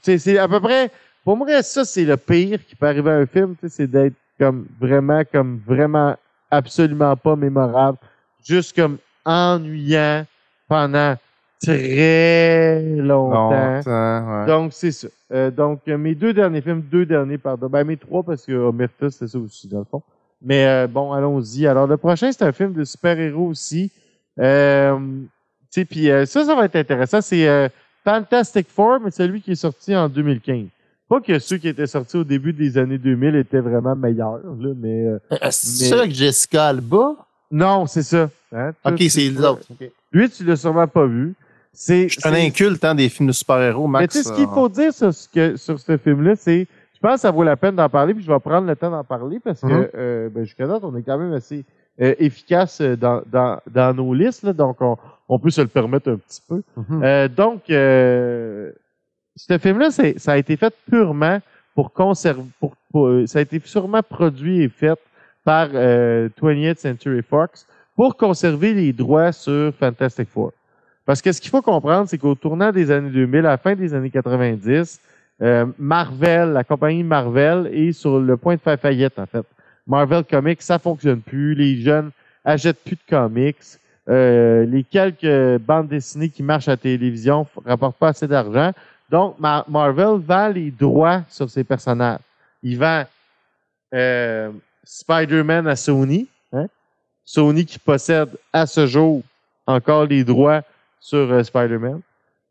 [0.02, 0.90] C'est à peu près,
[1.26, 4.66] pour moi, ça, c'est le pire qui peut arriver à un film, c'est d'être comme
[4.80, 6.16] vraiment, comme vraiment
[6.52, 7.98] absolument pas mémorable,
[8.46, 10.26] juste comme ennuyant
[10.70, 11.18] pendant
[11.62, 13.52] très longtemps.
[13.76, 14.46] Longtemps, ouais.
[14.48, 15.08] Donc, c'est ça.
[15.34, 17.68] Euh, donc, mes deux derniers films, deux derniers, pardon.
[17.68, 20.02] Ben, mes trois, parce que Omerta, c'était ça aussi, dans le fond.
[20.42, 21.66] Mais euh, bon, allons-y.
[21.68, 23.92] Alors, le prochain, c'est un film de super-héros aussi.
[24.40, 27.22] Euh, tu sais, puis euh, ça, ça va être intéressant.
[27.22, 27.68] C'est euh,
[28.06, 30.68] Fantastic Four, mais celui qui est sorti en 2015.
[31.10, 34.74] Pas que ceux qui étaient sortis au début des années 2000 étaient vraiment meilleurs, là,
[34.78, 35.08] mais...
[35.08, 37.16] euh, Euh, C'est Mais- ça avec Jessica Alba?
[37.50, 38.30] non, c'est ça.
[38.54, 38.72] Hein?
[38.84, 39.66] Toi, Ok, c'est les autres.
[40.12, 41.34] Lui, tu l'as sûrement pas vu.
[41.80, 44.02] C'est, Je suis un inculte hein, des films de super-héros, Max.
[44.02, 46.62] Mais tu sais, ce qu'il euh, faut dire sur ce, que, sur ce film-là, c'est,
[46.96, 48.90] je pense que ça vaut la peine d'en parler, puis je vais prendre le temps
[48.90, 49.88] d'en parler parce que, Mhm.
[49.96, 51.64] euh, ben, jusqu'à date, on est quand même assez
[52.02, 54.98] euh, efficace euh, dans, dans, dans nos listes, là, donc on,
[55.30, 56.64] on peut se le permettre un petit peu.
[56.76, 57.04] mhm.
[57.04, 58.72] Euh, donc, euh,
[59.36, 61.40] ce film-là, ça a été fait purement
[61.76, 64.98] pour conserver, pour, pour- ça a été sûrement produit et fait
[65.44, 70.54] par euh, 20th Century Fox pour conserver les droits sur Fantastic Four.
[71.08, 73.74] Parce que ce qu'il faut comprendre, c'est qu'au tournant des années 2000, à la fin
[73.76, 75.00] des années 90,
[75.42, 79.46] euh, Marvel, la compagnie Marvel est sur le point de faire faillite, en fait.
[79.88, 81.56] Marvel Comics, ça fonctionne plus.
[81.56, 82.12] Les jeunes
[82.44, 83.58] achètent plus de comics.
[84.10, 88.72] Euh, les quelques bandes dessinées qui marchent à la télévision rapportent pas assez d'argent.
[89.10, 92.20] Donc, Mar- Marvel vend les droits sur ses personnages.
[92.64, 93.04] Il vend
[93.94, 94.52] euh,
[94.84, 96.28] Spider-Man à Sony.
[96.52, 96.68] hein?
[97.24, 99.22] Sony qui possède à ce jour
[99.66, 100.62] encore les droits
[101.08, 102.02] sur euh, Spider-Man.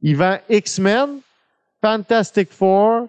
[0.00, 1.20] Il vend X-Men,
[1.82, 3.08] Fantastic Four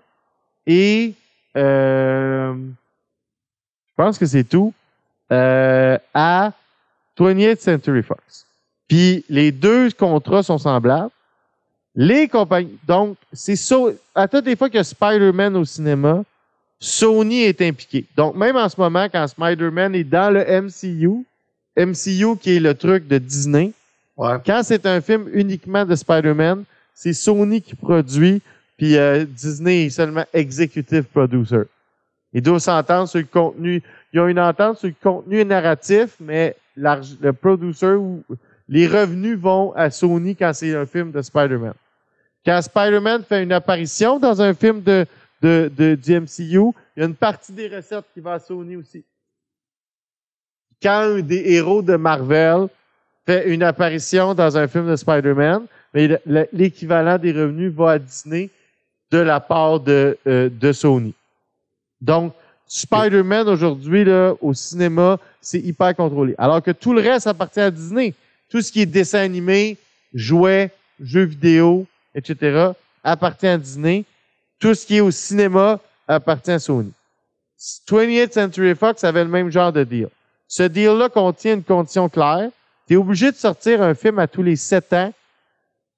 [0.65, 1.13] et
[1.55, 4.73] euh, je pense que c'est tout
[5.31, 6.51] euh, à
[7.17, 8.45] 20th Century Fox.
[8.89, 11.11] Puis les deux contrats sont semblables.
[11.95, 12.77] Les compagnies.
[12.85, 16.23] Donc, c'est so, à toutes les fois a Spider-Man au cinéma,
[16.79, 18.05] Sony est impliqué.
[18.15, 21.25] Donc, même en ce moment, quand Spider-Man est dans le MCU,
[21.77, 23.71] MCU qui est le truc de Disney,
[24.17, 28.41] Quand c'est un film uniquement de Spider-Man, c'est Sony qui produit,
[28.75, 31.63] puis euh, Disney est seulement executive producer.
[32.33, 33.83] Ils doivent s'entendre sur le contenu.
[34.11, 38.23] Ils ont une entente sur le contenu narratif, mais le producer ou
[38.67, 41.73] les revenus vont à Sony quand c'est un film de Spider-Man.
[42.45, 45.05] Quand Spider-Man fait une apparition dans un film de,
[45.41, 48.75] de, de, du MCU, il y a une partie des recettes qui va à Sony
[48.75, 49.03] aussi.
[50.81, 52.67] Quand un des héros de Marvel
[53.27, 57.91] fait une apparition dans un film de Spider-Man, mais le- le- l'équivalent des revenus va
[57.91, 58.49] à Disney
[59.11, 61.13] de la part de, euh, de Sony.
[62.01, 62.33] Donc,
[62.67, 66.35] Spider-Man aujourd'hui, là, au cinéma, c'est hyper contrôlé.
[66.37, 68.13] Alors que tout le reste appartient à Disney.
[68.49, 69.77] Tout ce qui est dessin animé,
[70.13, 71.85] jouets, jeux vidéo,
[72.15, 72.71] etc.,
[73.03, 74.03] appartient à Disney.
[74.59, 76.91] Tout ce qui est au cinéma appartient à Sony.
[77.87, 80.09] 20th Century Fox avait le même genre de deal.
[80.47, 82.49] Ce deal-là contient une condition claire.
[82.87, 85.13] Tu es obligé de sortir un film à tous les sept ans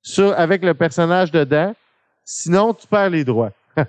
[0.01, 1.75] sur, avec le personnage dedans.
[2.25, 3.51] Sinon, tu perds les droits.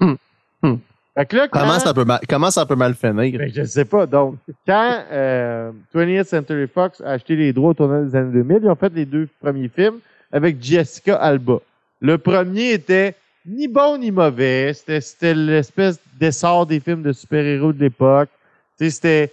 [0.00, 0.14] Hmm.
[0.62, 0.76] Hmm.
[1.14, 3.38] Fait que là, quand- Comment, ça peut mal, comment ça peut mal finir?
[3.38, 4.04] ben, je ne sais pas.
[4.06, 4.36] Donc,
[4.66, 8.68] quand euh, 20th Century Fox a acheté les droits au tournant des années 2000, ils
[8.68, 9.98] ont fait les deux premiers films
[10.32, 11.58] avec Jessica Alba.
[12.00, 13.14] Le premier était
[13.46, 14.72] ni bon ni mauvais.
[14.74, 18.30] C'était, l'espèce d'essor des films de super-héros de l'époque.
[18.78, 19.30] C'était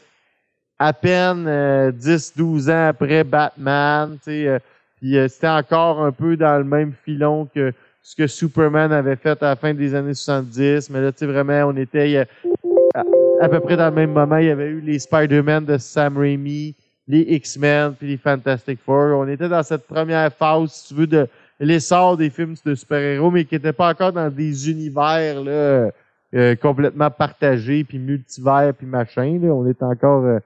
[0.80, 4.18] à peine euh, 10-12 ans après Batman.
[4.24, 4.60] Tu sais, euh,
[5.00, 9.18] puis euh, c'était encore un peu dans le même filon que ce que Superman avait
[9.18, 10.89] fait à la fin des années 70.
[10.89, 12.18] Mais là, tu sais, vraiment, on était...
[12.18, 13.04] à,
[13.39, 16.18] à peu près dans le même moment, il y avait eu les Spider-Man de Sam
[16.18, 16.76] Raimi,
[17.08, 19.18] les X-Men, puis les Fantastic Four.
[19.18, 21.28] On était dans cette première phase, si tu veux, de
[21.60, 25.92] l'essor des films de super-héros, mais qui n'étaient pas encore dans des univers là,
[26.36, 29.39] euh, complètement partagés, puis multivers, puis machin.
[29.42, 29.50] Là.
[29.50, 30.39] On est encore euh,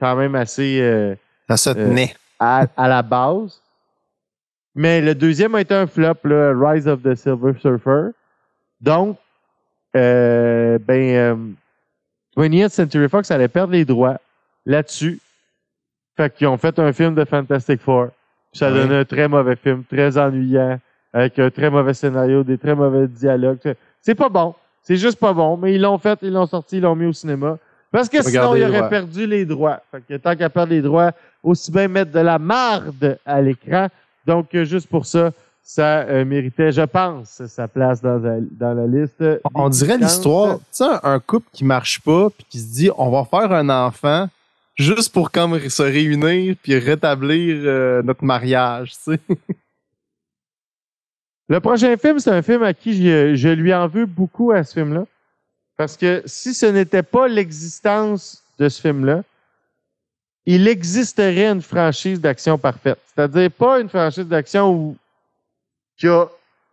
[0.00, 1.14] quand même assez euh,
[1.48, 2.14] Ça se tenait.
[2.38, 3.60] à, à la base.
[4.74, 8.08] Mais le deuxième a été un flop, là, Rise of the Silver Surfer.
[8.80, 9.18] Donc,
[9.96, 11.36] euh, ben, euh,
[12.36, 14.18] 20th Century Fox allait perdre les droits
[14.66, 15.20] là-dessus.
[16.16, 18.08] Fait qu'ils ont fait un film de Fantastic Four.
[18.52, 18.78] Puis ça Ouais.
[18.80, 20.78] donnait un très mauvais film, très ennuyant,
[21.12, 23.58] avec un très mauvais scénario, des très mauvais dialogues.
[24.00, 24.54] C'est pas bon.
[24.82, 25.56] C'est juste pas bon.
[25.56, 27.58] Mais ils l'ont fait, ils l'ont sorti, ils l'ont mis au cinéma.
[27.94, 28.88] Parce que sinon, Regardez auraient droits.
[28.88, 29.80] perdu les droits.
[29.92, 31.12] Fait que tant qu'à perdre les droits,
[31.44, 33.86] aussi bien mettre de la marde à l'écran.
[34.26, 35.30] Donc, euh, juste pour ça,
[35.62, 39.22] ça euh, méritait, je pense, sa place dans la, dans la liste.
[39.54, 42.90] On dirait l'histoire, tu sais, un, un couple qui marche pas, puis qui se dit,
[42.98, 44.28] on va faire un enfant,
[44.74, 49.20] juste pour comme se réunir, puis rétablir euh, notre mariage, tu sais.
[51.48, 54.64] Le prochain film, c'est un film à qui je, je lui en veux beaucoup à
[54.64, 55.04] ce film-là.
[55.76, 59.22] Parce que si ce n'était pas l'existence de ce film-là,
[60.46, 62.98] il existerait une franchise d'action parfaite.
[63.14, 64.96] C'est-à-dire pas une franchise d'action où
[66.00, 66.28] il y a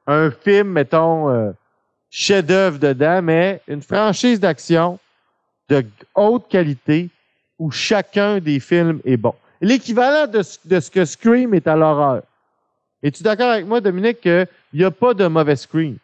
[0.08, 1.52] un film, mettons, euh,
[2.10, 5.00] chef-d'œuvre dedans, mais une franchise d'action
[5.70, 5.86] de
[6.16, 7.10] haute qualité
[7.58, 9.34] où chacun des films est bon.
[9.62, 12.24] L'équivalent de, de ce que Scream est à l'horreur.
[13.02, 15.98] Es-tu d'accord avec moi, Dominique, qu'il n'y a pas de mauvais Scream?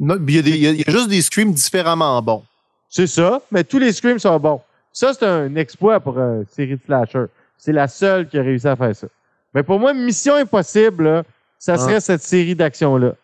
[0.00, 2.20] Non, Il y, a des- il y a- il y a juste des screams différemment
[2.22, 2.42] bons.
[2.88, 4.60] C'est ça, mais tous les Screams sont bons.
[4.92, 7.24] Ça, c'est un exploit pour une série de slasher.
[7.58, 9.08] C'est la seule qui a réussi à faire ça.
[9.52, 11.22] Mais pour moi, Mission Impossible, là,
[11.58, 13.14] ça serait cette série d'actions-là.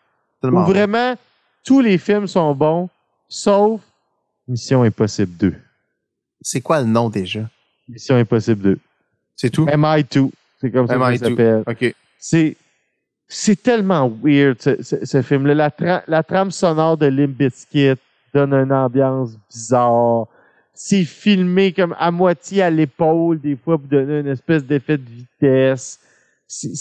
[0.43, 0.63] Où bon.
[0.63, 1.15] vraiment,
[1.63, 2.89] tous les films sont bons,
[3.29, 3.79] sauf
[4.47, 5.55] Mission Impossible 2.
[6.41, 7.41] C'est quoi le nom déjà?
[7.87, 8.79] Mission Impossible 2.
[9.37, 9.65] C'est tout?
[9.67, 10.31] MI2.
[10.59, 11.17] C'est comme ça MI2.
[11.29, 11.63] s'appelle.
[11.67, 11.95] OK.
[12.19, 12.57] C'est,
[13.33, 15.53] c'est tellement weird, ce, ce- ce film-là.
[15.79, 17.93] La, la trame sonore de Limp Bizkit
[18.33, 20.27] donne une ambiance bizarre.
[20.73, 25.03] C'est filmé comme à moitié à l'épaule, des fois, pour donner une espèce d'effet de
[25.09, 25.99] vitesse.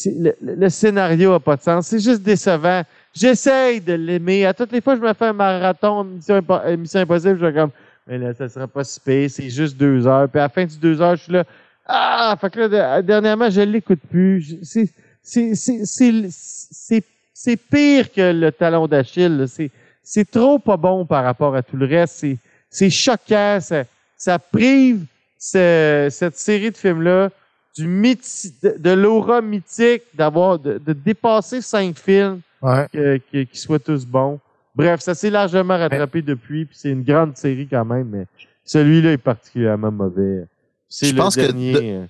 [0.04, 1.86] Le, le- scénario a pas de sens.
[1.86, 2.82] C'est juste décevant.
[3.14, 4.44] J'essaye de l'aimer.
[4.46, 7.70] À toutes les fois, je me fais un marathon euh, Mission Impossible, je suis comme,
[8.06, 10.28] mais là, ça sera pas si pire, c'est juste deux heures.
[10.28, 11.44] Puis à la fin du deux heures, je suis là,
[11.86, 14.56] ah, fait que là, de- dernièrement, je l'écoute plus.
[14.62, 14.88] C'est,
[15.22, 19.46] c'est, c'est, c'est, c'est, c'est pire que le talon d'Achille.
[19.48, 19.70] C'est,
[20.02, 22.14] c'est trop pas bon par rapport à tout le reste.
[22.18, 22.37] C'est,
[22.68, 23.59] c'est choquant.
[23.61, 23.85] Ça,
[24.16, 25.04] ça prive
[25.38, 27.30] ce- cette série de films-là
[27.76, 32.87] du mythi- de, de l'aura mythique d'avoir, de, de dépasser cinq films Ouais.
[32.92, 34.38] que- que- qui soient tous bons.
[34.74, 38.26] Bref, ça s'est largement rattrapé depuis, puis c'est une grande série quand même, mais
[38.64, 40.44] celui-là est particulièrement mauvais.
[40.88, 42.06] C'est le pense que dernier de-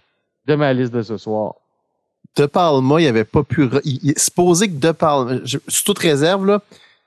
[0.46, 1.55] de ma liste de ce soir.
[2.37, 3.69] De Palma, il avait pas pu.
[3.85, 6.62] Il, supposé que De Palma, je, sous toute réserve, là,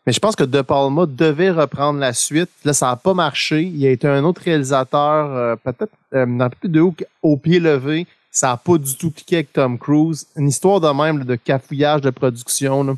[0.06, 2.50] mais je pense que De Palma devait reprendre la suite.
[2.66, 3.64] Là, ça n'a pas marché.
[3.64, 7.60] Il a été un autre réalisateur, euh, peut-être euh, peu plus de haut au pied
[7.60, 8.06] levé.
[8.32, 10.28] Ça n'a pas du tout cliqué avec Tom Cruise.
[10.36, 12.84] Une histoire de même là, de cafouillage de production.
[12.84, 12.96] Là.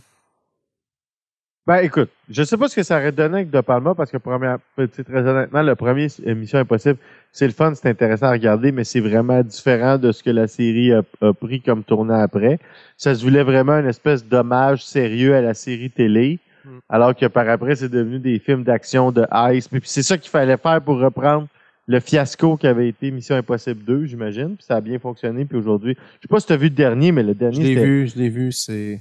[1.68, 4.18] Ben écoute, je sais pas ce que ça aurait donné avec De Palma, parce que
[4.18, 6.98] première, très honnêtement, le premier Mission Impossible,
[7.32, 10.48] c'est le fun, c'est intéressant à regarder, mais c'est vraiment différent de ce que la
[10.48, 12.60] série a, a pris comme tournant après.
[12.98, 16.80] Ça se voulait vraiment une espèce d'hommage sérieux à la série télé, Mm.
[16.90, 19.68] alors que par après, c'est devenu des films d'action de ice.
[19.68, 21.48] Puis c'est ça qu'il fallait faire pour reprendre
[21.88, 24.56] le fiasco qui avait été Mission Impossible 2, j'imagine.
[24.56, 25.46] Puis ça a bien fonctionné.
[25.46, 27.60] Puis aujourd'hui, je sais pas si tu as vu le dernier, mais le Je dernier,
[27.64, 28.52] l'ai c'était vu, je l'ai vu.
[28.52, 29.00] C'est.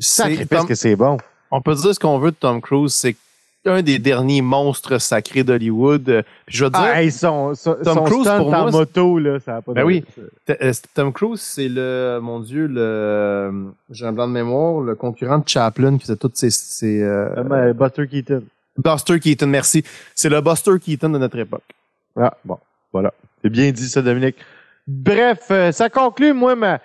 [0.00, 1.18] sacré parce que c'est bon.
[1.50, 3.16] On peut dire ce qu'on veut de Tom Cruise, c'est
[3.66, 6.08] un des derniers monstres sacrés d'Hollywood.
[6.08, 9.18] Euh, je veux dire, Ah, hey, son, son, Tom son Cruise, pour en moi, moto,
[9.18, 10.04] là, ça a pas Ben de- oui.
[10.48, 15.38] Euh, Tom Cruise, c'est le, mon Dieu, le, j'ai un blanc de mémoire, le concurrent
[15.38, 18.42] de Chaplin qui faisait toutes ces, ces euh, mais Buster Keaton.
[18.78, 19.84] Buster Keaton, merci.
[20.14, 21.64] C'est le Buster Keaton de notre époque.
[22.16, 22.58] Ah, bon,
[22.92, 23.12] voilà.
[23.42, 24.36] C'est bien dit, ça, Dominique.
[24.86, 26.78] Bref, ça conclut, moi, ma,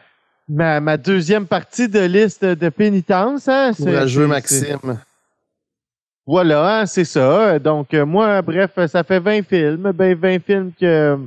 [0.47, 3.47] ma, ma deuxième partie de liste de pénitence.
[3.47, 3.71] Hein?
[3.73, 4.97] C'est- Courageux Maxime.
[6.25, 7.59] Voilà, hein, c'est ça.
[7.59, 9.91] Donc, euh, moi, bref, ça fait 20 films.
[9.93, 11.17] Ben, 20 films que...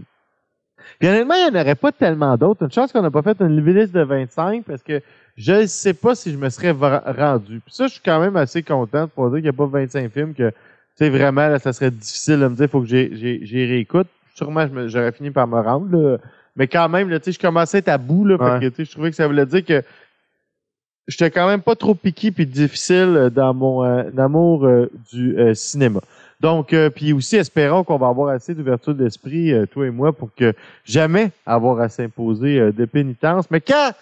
[0.98, 2.62] Puis honnêtement, il n'y en aurait pas tellement d'autres.
[2.64, 5.02] Une chance qu'on n'a pas fait une liste de 25 parce que
[5.36, 7.60] je ne sais pas si je me serais rendu.
[7.60, 10.10] Puis ça, je suis quand même assez content pour dire qu'il n'y a pas 25
[10.10, 10.54] films que, tu
[10.94, 13.66] sais, vraiment, là, ça serait difficile de me dire, il faut que j'ai- j'ai j'ai
[13.66, 14.06] réécoute.
[14.34, 16.18] Sûrement, j'aurais fini par me rendre, là.
[16.56, 18.38] Mais quand même, là, tu sais, je commençais à être à bout, là.
[18.38, 18.60] Fait Ouais.
[18.60, 19.82] que, tu sais, je trouvais que ça voulait dire que
[21.06, 25.38] j'étais quand même pas trop piqué puis difficile euh, dans mon euh, amour euh, du
[25.38, 26.00] euh, cinéma.
[26.40, 30.52] Donc, puis aussi, espérons qu'on va avoir assez d'ouverture d'esprit, toi et moi, pour que
[30.84, 33.50] jamais avoir à s'imposer de pénitence.
[33.50, 33.92] Mais quand,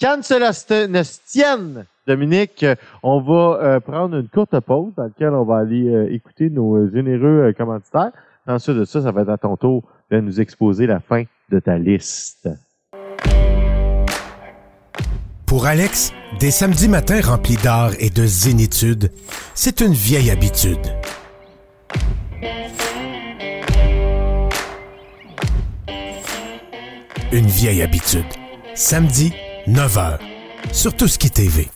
[0.00, 0.48] quand cela
[0.88, 2.66] ne se tienne, Dominique,
[3.04, 8.10] on va prendre une courte pause dans laquelle on va aller écouter nos généreux commanditaires.
[8.48, 11.60] Ensuite de ça, ça va être à ton tour de nous exposer la fin de
[11.60, 12.48] ta liste.
[15.46, 19.12] Pour Alex, des samedis matins remplis d'art et de zénitude,
[19.54, 20.80] c'est une vieille habitude.
[27.32, 28.24] Une vieille habitude.
[28.74, 29.32] Samedi,
[29.66, 30.18] 9h.
[30.72, 31.68] Sur Tout TV.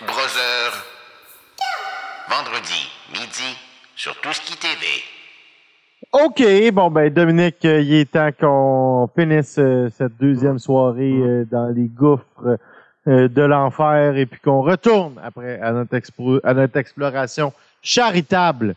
[0.00, 0.84] Brother.
[2.28, 3.56] Vendredi, midi,
[3.96, 4.56] sur Tout ce qui.
[6.12, 11.44] OK, bon ben Dominique, euh, il est temps qu'on finisse euh, cette deuxième soirée euh,
[11.50, 12.58] dans les gouffres
[13.06, 15.98] de l'enfer et puis qu'on retourne après à notre,
[16.44, 18.74] à notre exploration charitable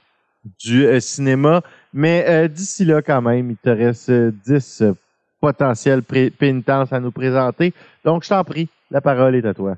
[0.63, 1.61] du cinéma.
[1.93, 4.93] Mais d'ici là, quand même, il te reste euh, 10 euh,
[5.39, 7.73] potentielles pénitences à nous présenter.
[8.05, 9.75] Donc, je t'en prie, la parole est à toi.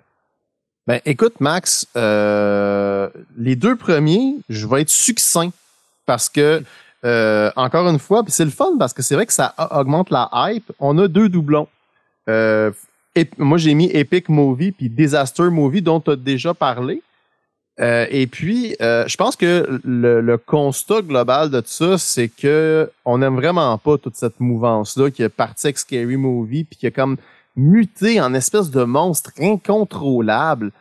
[0.86, 5.52] Ben, écoute, Max, euh, les deux premiers, je vais être succinct
[6.06, 6.62] parce que,
[7.06, 10.30] euh, encore une fois, c'est le fun parce que c'est vrai que ça augmente la
[10.34, 10.70] hype.
[10.80, 11.70] On a deux doublons.
[12.28, 12.72] Euh,
[13.38, 17.02] moi, j'ai mis Epic Movie puis Disaster Movie dont tu as déjà parlé.
[17.80, 22.28] Euh, et puis, euh, je pense que le, le constat global de tout ça, c'est
[22.28, 26.78] que on n'aime vraiment pas toute cette mouvance-là qui est partie avec Scary Movie puis
[26.78, 27.18] qui a comme
[27.56, 30.72] muté en espèce de monstre incontrôlable.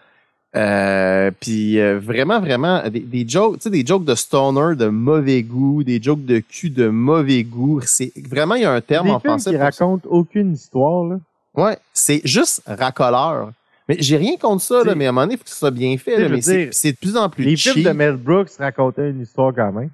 [0.55, 4.89] Euh, puis euh, vraiment, vraiment, des, des jokes, tu sais, des jokes de stoner de
[4.89, 7.81] mauvais goût, des jokes de cul de mauvais goût.
[7.85, 9.51] C'est vraiment, il y a un terme Des en films français.
[9.51, 11.17] qui racontent aucune histoire, là.
[11.55, 13.53] Ouais, c'est juste racoleur.
[13.89, 15.57] Mais j'ai rien contre ça, là, mais à un moment donné, il faut que ce
[15.57, 16.19] soit bien fait.
[16.19, 17.73] Là, mais c'est de plus en plus Les cheap.
[17.73, 19.91] films de Mel Brooks racontaient une histoire quand même.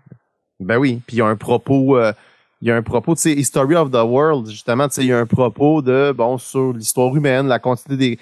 [0.60, 2.12] Ben oui, puis il y a un propos, euh,
[2.60, 5.08] il y a un propos, tu sais, History of the World, justement, tu sais, il
[5.08, 8.18] y a un propos de, bon, sur l'histoire humaine, la continuité des...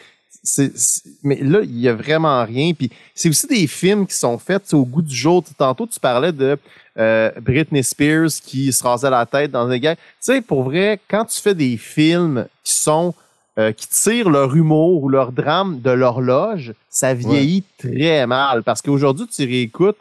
[1.23, 2.73] mais là, il y a vraiment rien.
[2.73, 5.43] Puis c'est aussi des films qui sont faits au goût du jour.
[5.57, 6.59] Tantôt, tu parlais de
[6.99, 9.97] euh, Britney Spears qui se rasait la tête dans des gars.
[9.97, 13.15] Tu sais, pour vrai, quand tu fais des films qui sont
[13.59, 18.63] euh, qui tirent leur humour ou leur drame de l'horloge, ça vieillit très mal.
[18.63, 19.97] Parce qu'aujourd'hui, tu réécoutes,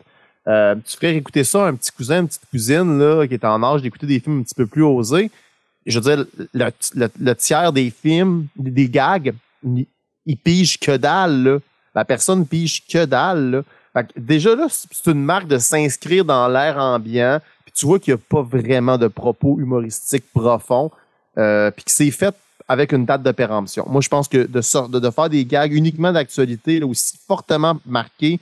[0.47, 3.45] euh, tu ferais écouter ça à un petit cousin, une petite cousine là, qui est
[3.45, 5.31] en âge d'écouter des films un petit peu plus osés.
[5.85, 11.43] Je veux dire, le, le- le tiers des films, des, gags, ils pigent que dalle.
[11.43, 11.59] Là.
[11.93, 13.51] La personne pige que dalle.
[13.51, 13.61] Là.
[13.93, 17.39] Fait que déjà là, c'est une marque de s'inscrire dans l'air ambiant.
[17.65, 20.91] Puis tu vois qu'il n'y a pas vraiment de propos humoristiques profonds.
[21.37, 22.35] Euh, puis que c'est fait
[22.67, 23.85] avec une date de péremption.
[23.87, 28.39] Moi, je pense que de, de, faire des gags uniquement d'actualité, aussi fortement marqués,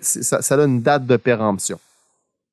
[0.00, 1.78] ça, ça a une date de péremption.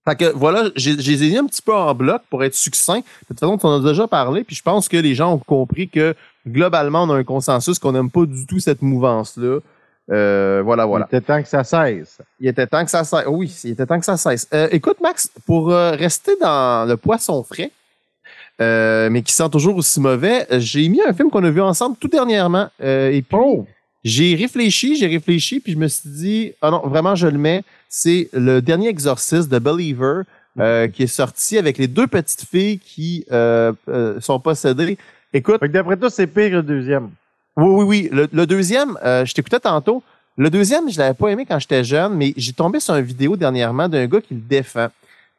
[0.08, 3.00] Fait que voilà, j'ai les ai mis un petit peu en bloc pour être succinct.
[3.00, 5.40] De toute façon, on en a déjà parlé, puis je pense que les gens ont
[5.40, 6.16] compris que
[6.48, 9.60] globalement, on a un consensus qu'on n'aime pas du tout cette mouvance-là.
[10.12, 11.08] Euh, voilà, voilà.
[11.12, 12.20] Il était temps que ça cesse.
[12.40, 13.26] Il était temps que ça cesse.
[13.28, 14.48] Oui, il était temps que ça cesse.
[14.54, 17.72] Euh, écoute, Max, pour euh, rester dans le poisson frais,
[18.62, 21.62] euh, mais qui sent toujours aussi mauvais, euh, j'ai mis un film qu'on a vu
[21.62, 22.70] ensemble tout dernièrement.
[22.84, 23.38] euh, et puis,
[24.06, 27.64] j'ai réfléchi, j'ai réfléchi, puis je me suis dit, ah non, vraiment, je le mets.
[27.90, 30.22] C'est le dernier exorciste de Believer,
[30.60, 35.00] euh, qui est sorti avec les deux petites filles qui euh, euh, sont possédées.
[35.34, 37.10] Écoute, Fait que d'après toi, c'est pire que le deuxième.
[37.58, 38.10] oui, oui, oui.
[38.12, 40.04] Le, le deuxième, euh, je t'écoutais tantôt.
[40.38, 43.36] Le deuxième, je l'avais pas aimé quand j'étais jeune, mais j'ai tombé sur une vidéo
[43.36, 44.90] dernièrement d'un gars qui le défend.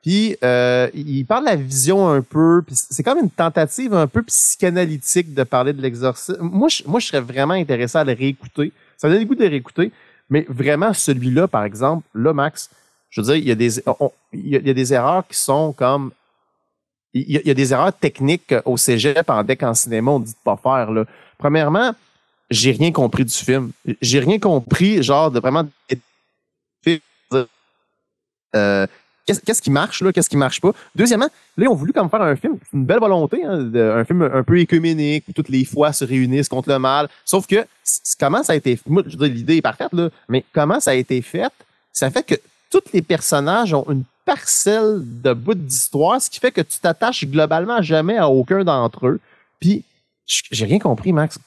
[0.07, 4.07] Puis euh, il parle de la vision un peu, puis c'est comme une tentative un
[4.07, 6.38] peu psychanalytique de parler de l'exorcisme.
[6.42, 8.73] Moi, je, moi, je serais vraiment intéressé à le réécouter.
[8.97, 9.90] Ça me donne le goût de le réécouter,
[10.31, 12.71] mais vraiment celui-là, par exemple, là, Max,
[13.11, 13.81] je veux dire, il y a des,
[14.33, 16.12] il y a, des erreurs qui sont comme
[17.12, 20.12] il y, a, il y a des erreurs techniques au cégep en deck en cinéma,
[20.12, 20.92] on dit de pas faire.
[20.92, 21.05] Là.
[21.37, 21.97] Premièrement,
[22.49, 23.73] j'ai rien compris du film.
[24.01, 25.66] J'ai rien compris, genre, de vraiment.
[28.55, 28.87] Euh,
[29.27, 30.12] Qu'est-ce qui marche, là?
[30.12, 30.73] Qu'est-ce qui marche pas?
[30.95, 34.23] Deuxièmement, là, ils ont voulu comme faire un film, une belle volonté, hein, un film
[34.23, 37.09] un peu écuménique, où toutes les fois se réunissent contre le mal.
[37.25, 37.67] Sauf que,
[38.21, 40.93] comment ça a été, moi, je veux dire, l'idée est parfaite, là, mais comment ça
[40.93, 41.53] a été fait?
[41.93, 42.37] Ça fait que
[42.71, 47.25] tous les personnages ont une parcelle de bout d'histoire, ce qui fait que tu t'attaches
[47.25, 49.21] globalement jamais à aucun d'entre eux.
[49.59, 49.83] Puis,
[50.27, 51.39] j'ai rien compris, Max.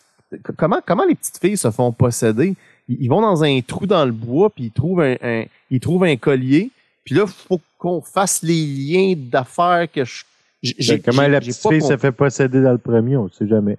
[0.57, 2.55] Comment, comment les petites filles se font posséder?
[2.87, 5.79] Ils, ils vont dans un trou dans le bois, puis ils trouvent un, un- ils
[5.79, 6.71] trouvent un collier.
[7.03, 10.23] Puis là, faut qu'on fasse les liens d'affaires que je.
[10.61, 13.47] j'ai- Ben, comment la petite fille se fait posséder dans le premier, on ne sait
[13.47, 13.77] jamais.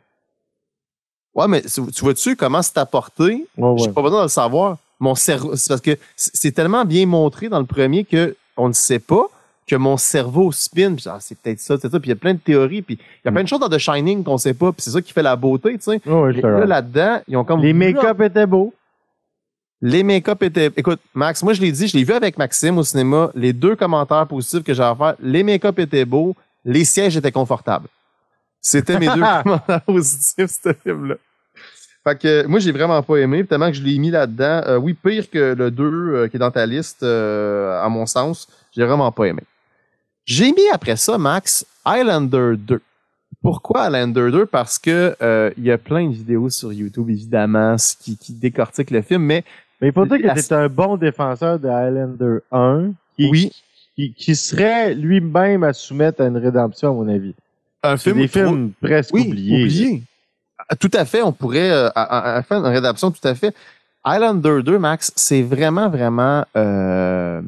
[1.35, 3.47] Ouais, mais tu tu vois-tu comment c'est apporté?
[3.57, 4.79] Ouais, J'ai pas besoin de le savoir.
[4.99, 8.73] Mon cerveau, c'est parce que c'est tellement bien montré dans le premier que on ne
[8.73, 9.27] sait pas
[9.67, 10.97] que mon cerveau spin.
[11.07, 12.01] Ah, c'est peut-être ça, c'est ça.
[12.01, 12.83] Puis il y a plein de théories.
[12.83, 14.73] Puis il y a plein de choses dans The Shining qu'on sait pas.
[14.73, 16.01] Puis c'est ça qui fait la beauté, tu sais.
[16.09, 18.75] Ouais, je là, là-dedans, ils ont comme Les make-up étaient beaux.
[19.83, 20.71] Les make-up étaient.
[20.77, 23.31] Écoute, Max, moi je l'ai dit, je l'ai vu avec Maxime au cinéma.
[23.35, 27.33] Les deux commentaires positifs que j'ai à faire, les make-up étaient beaux, les sièges étaient
[27.33, 27.89] confortables.
[28.61, 31.17] C'était mes deux commentaires positifs, ce film-là.
[32.05, 34.63] Fait que moi j'ai vraiment pas aimé, tellement que je l'ai mis là-dedans.
[34.67, 38.07] Euh, oui, pire que le 2 euh, qui est dans ta liste, euh, à mon
[38.07, 39.43] sens, j'ai vraiment pas aimé.
[40.25, 42.81] J'ai mis après ça, Max, Highlander 2.
[43.43, 44.47] Pourquoi Highlander 2?
[44.47, 48.91] Parce que euh, il y a plein de vidéos sur YouTube, évidemment, qui, qui décortiquent
[48.91, 49.45] le film, mais
[49.81, 53.53] Mais il faut dire que es un bon défenseur de Highlander 1 qui, oui,
[53.97, 57.35] qui, qui serait lui-même à soumettre à une rédemption, à mon avis.
[57.83, 59.63] un C'est film des trop- films presque oui, oubliés.
[59.63, 60.03] oublié.
[60.69, 63.35] Ah, Tout à fait, on pourrait euh, à, à- à faire une rédaction tout à
[63.35, 63.55] fait.
[64.05, 66.45] Highlander 2, Max, c'est vraiment, vraiment...
[66.57, 67.41] euh,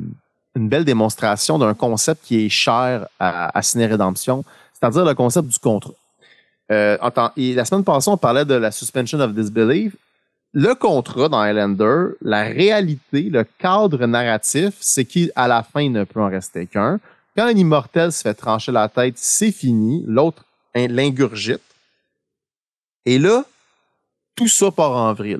[0.54, 5.48] une belle démonstration d'un concept qui est cher à, à Ciné Rédemption, c'est-à-dire le concept
[5.48, 5.92] du contrat.
[6.70, 6.98] Euh,
[7.38, 9.96] et la semaine passée, on parlait de la suspension of disbelief.
[10.54, 16.04] Le contrat dans Highlander, la réalité, le cadre narratif, c'est qu'à la fin, il ne
[16.04, 17.00] peut en rester qu'un.
[17.36, 20.04] Quand un immortel se fait trancher la tête, c'est fini.
[20.06, 20.44] L'autre
[20.74, 21.62] l'ingurgite.
[23.06, 23.44] Et là,
[24.36, 25.38] tout ça part en vrille.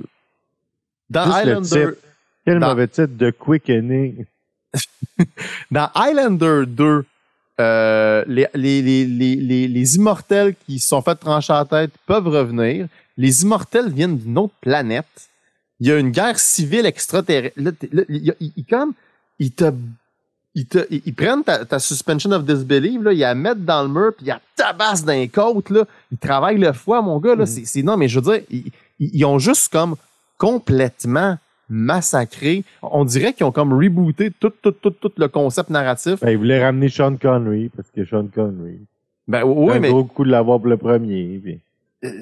[1.10, 1.88] Dans Juste le Highlander.
[2.44, 4.24] Quel Dans- mauvais titre de Quickening.
[5.70, 7.04] dans Highlander 2,
[7.62, 11.92] euh, les, les, les, les, les, les immortels qui se sont fait trancher la tête
[12.06, 12.86] peuvent revenir.
[13.16, 15.06] Les immortels viennent d'une autre planète.
[15.80, 17.58] Il y a une guerre civile extraterrestre.
[17.60, 18.92] Là, t'es- là, il- il- il- comme,
[19.38, 19.72] ils te,
[20.54, 23.82] ils te, ils ils prennent ta, ta suspension of disbelief, là, ils la mettent dans
[23.82, 25.84] le mur, puis ils la tabassent d'un côte, là.
[26.10, 27.46] Ils travaillent le foie, mon gars, là.
[27.46, 28.64] C'est, c'est- non, mais je veux dire, ils,
[29.00, 29.96] ils- ils ont juste comme
[30.38, 31.36] complètement
[31.68, 32.64] massacré.
[32.82, 36.20] On dirait qu'ils ont comme rebooté tout, tout, tout, tout le concept narratif.
[36.20, 38.78] Ben, il voulait ramener Sean Connery, parce que Sean Connery.
[39.28, 41.40] Ben oui, un mais gros coup de l'avoir pour le premier.
[41.42, 41.58] puis-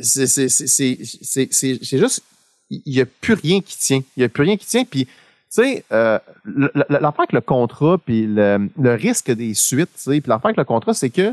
[0.03, 2.23] c'est c'est c'est c'est c'est juste
[2.69, 5.07] il y a plus rien qui tient il y a plus rien qui tient puis
[5.07, 5.11] tu
[5.49, 10.29] sais euh, l'affaire avec le contrat puis le, le risque des suites tu sais puis
[10.29, 11.33] l'affaire avec le contrat c'est que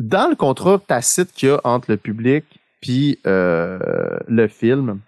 [0.00, 2.44] dans le contrat tacite qu'il y a entre le public
[2.80, 3.78] puis euh,
[4.26, 4.98] le film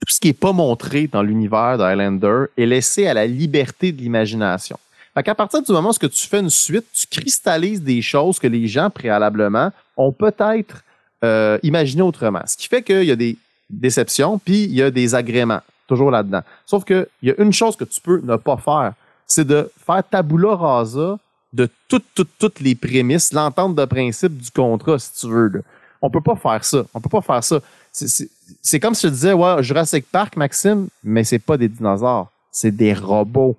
[0.00, 4.00] tout ce qui est pas montré dans l'univers d'Highlander est laissé à la liberté de
[4.00, 4.78] l'imagination.
[5.14, 8.46] Fait qu'à partir du moment où tu fais une suite, tu cristallises des choses que
[8.46, 10.82] les gens préalablement ont peut-être
[11.24, 12.42] euh, imaginé autrement.
[12.46, 13.38] Ce qui fait qu'il y a des
[13.70, 16.42] déceptions, puis il y a des agréments, toujours là-dedans.
[16.66, 18.92] Sauf qu'il y a une chose que tu peux ne pas faire,
[19.26, 21.18] c'est de faire tabula rasa
[21.52, 25.48] de toutes, toutes, toutes les prémices, l'entente de principe du contrat, si tu veux.
[25.48, 25.60] Là.
[26.02, 26.84] On peut pas faire ça.
[26.92, 27.60] On peut pas faire ça.
[27.96, 28.28] C'est- C'est
[28.62, 32.70] c'est comme si je disais, ouais, Jurassic Park, Maxime, mais c'est pas des dinosaures, c'est
[32.70, 33.56] des robots.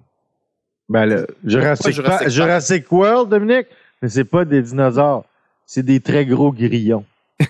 [0.89, 2.29] Ben, le Jurassic, Jurassic Park-?
[2.29, 3.65] Jurassic World, Dominique,
[4.01, 5.25] mais c'est pas des dinosaures.
[5.65, 7.03] C'est des très gros grillons.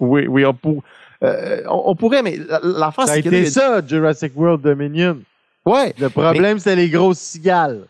[0.00, 0.82] Oui, oui, on, pour-
[1.22, 4.62] euh, on, on pourrait, mais la- l'affaire, Ça a c'est là, été ça, Jurassic World
[4.62, 5.18] Dominion.
[5.66, 7.82] Ouais, Le problème, c'était les grosses cigales.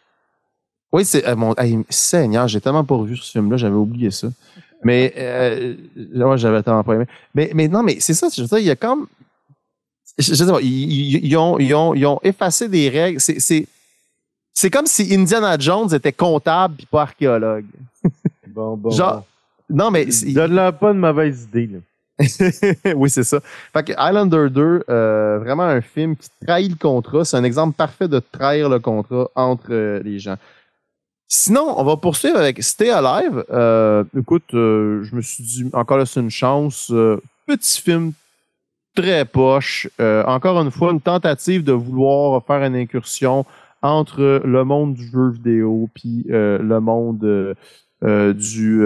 [0.92, 4.28] Oui, c'est euh, mon hey, Seigneur, j'ai tellement pas revu ce film-là, j'avais oublié ça.
[4.85, 5.76] Mais euh,
[6.14, 7.07] ouais, j'avais tellement pas aimé.
[7.35, 9.07] Mais, mais non, mais c'est ça, je veux dire, il y a comme.
[10.18, 13.20] Je, sais pas, ils, ont, ils, ont, ils ont effacé des règles.
[13.20, 13.66] C'est, c'est,
[14.53, 17.66] c'est comme si Indiana Jones était comptable puis pas archéologue.
[18.55, 18.91] Bon, bon.
[18.91, 19.24] Genre,
[19.70, 20.05] Non, mais.
[20.26, 21.68] Donne-leur pas de mauvaise idée.
[21.68, 21.78] Là.
[22.97, 23.41] oui, c'est ça.
[23.72, 27.24] Fait que Highlander 2, euh, vraiment un film qui trahit le contrat.
[27.24, 30.37] C'est un exemple parfait de trahir le contrat entre euh, les gens.
[31.35, 33.43] Sinon, on va poursuivre avec Stay Alive.
[33.51, 36.91] Euh, écoute, euh, je me suis dit, encore là, c'est une chance.
[36.91, 38.12] Euh, petit film
[38.95, 39.89] très poche.
[39.99, 43.47] Euh, encore une fois, une tentative de vouloir faire une incursion
[43.80, 47.24] entre le monde du jeu vidéo puis euh, le monde
[48.05, 48.83] euh, du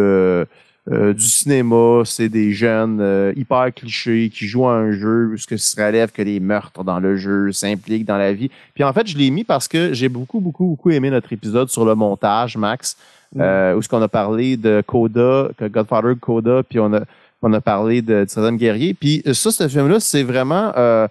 [0.89, 5.31] euh, euh, du cinéma, c'est des jeunes euh, hyper clichés qui jouent à un jeu
[5.33, 8.51] où ce que se relève que les meurtres dans le jeu s'impliquent dans la vie.
[8.75, 11.69] Puis en fait, je l'ai mis parce que j'ai beaucoup, beaucoup, beaucoup aimé notre épisode
[11.69, 12.97] sur le montage, Max,
[13.39, 17.01] euh, où ce qu'on a parlé de Coda, Godfather Coda, puis on a,
[17.43, 18.95] on a parlé de Troisième Guerrier.
[18.95, 21.07] Puis ça, ce film-là, c'est vraiment euh,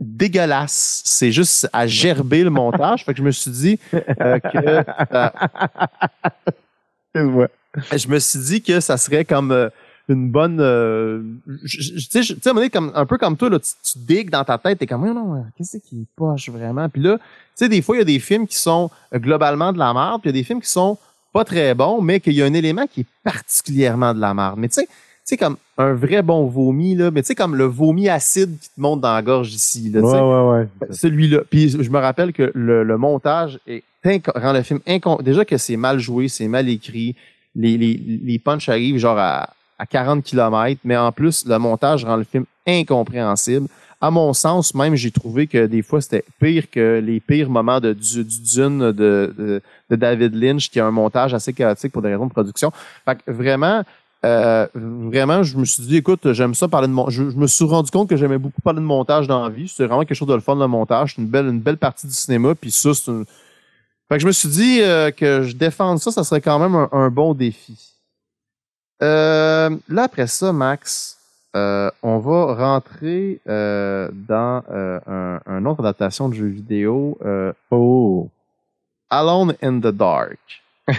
[0.00, 1.02] dégueulasse.
[1.04, 3.04] C'est juste à gerber le montage.
[3.04, 4.84] fait que je me suis dit euh, que
[7.16, 7.46] euh.
[7.96, 9.68] Je me suis dit que ça serait comme euh,
[10.08, 10.58] une bonne.
[10.60, 11.22] euh,
[11.68, 12.34] tu sais,
[12.94, 15.44] un peu comme toi, là, tu, tu digues dans ta tête, t'es comme, non, non,
[15.56, 16.88] qu'est-ce qui est poche vraiment?
[16.88, 19.72] Puis là, tu sais, des fois, il y a des films qui sont euh, globalement
[19.72, 20.98] de la merde, puis il y a des films qui sont
[21.32, 24.58] pas très bons, mais qu'il y a un élément qui est particulièrement de la merde.
[24.58, 24.90] Mais tu sais, tu
[25.24, 28.68] sais, comme un vrai bon vomi, là, mais tu sais, comme le vomi acide qui
[28.68, 30.88] te monte dans la gorge ici, là, Ouais, ouais, ouais.
[30.92, 31.42] Celui-là.
[31.48, 33.84] Puis je me rappelle que le, le montage est
[34.34, 35.18] rend le film incon...
[35.22, 37.14] Déjà que c'est mal joué, c'est mal écrit.
[37.56, 42.04] Les, les, les punchs arrivent genre à, à 40 km, mais en plus, le montage
[42.04, 43.66] rend le film incompréhensible.
[44.02, 47.80] À mon sens, même, j'ai trouvé que des fois, c'était pire que les pires moments
[47.80, 52.02] de, du, du Dune de, de, David Lynch, qui a un montage assez chaotique pour
[52.02, 52.72] des raisons de production.
[53.04, 53.82] Fait que vraiment,
[54.24, 57.08] euh, vraiment, je me suis dit, écoute, j'aime ça parler de mon.
[57.08, 59.68] Je, je me suis rendu compte que j'aimais beaucoup parler de montage dans la vie.
[59.68, 61.14] C'est vraiment quelque chose de le fun, le montage.
[61.14, 62.54] C'est une belle, une belle partie du cinéma.
[62.54, 63.24] Puis ça, c'est une.
[64.10, 66.74] Fait que je me suis dit euh, que je défende ça, ça serait quand même
[66.74, 67.94] un, un bon défi.
[69.02, 71.16] Euh, là, après ça, Max,
[71.56, 77.16] euh, on va rentrer euh, dans euh, un, un autre adaptation de jeu vidéo.
[77.24, 78.28] euh, Oh.
[79.10, 80.38] Alone in the Dark.
[80.88, 80.92] Et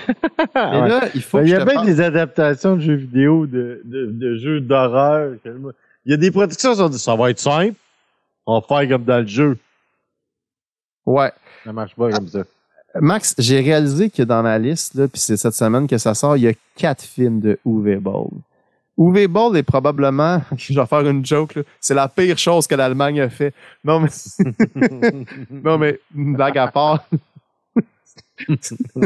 [0.56, 0.88] Ouais.
[0.90, 3.46] là, il faut Ben, que il y a bien parle- des adaptations de jeux vidéo,
[3.46, 5.34] de, de, de jeux d'horreur.
[6.06, 7.76] Il y a des productions qui sont dit, ça va être simple.
[8.46, 9.58] On va faire comme dans le jeu.
[11.06, 11.32] Ouais.
[11.66, 12.44] Ça marche pas comme ça.
[13.00, 16.36] Max, j'ai réalisé que dans ma liste, là, puis c'est cette semaine que ça sort,
[16.38, 18.30] il y a quatre films de Uwe Boll.
[18.98, 23.22] Uwe Boll est probablement, je vais faire une joke, c'est la pire chose que l'Allemagne
[23.22, 23.54] a fait.
[23.84, 24.10] Non, mais,
[25.50, 27.06] non, mais, blague à part.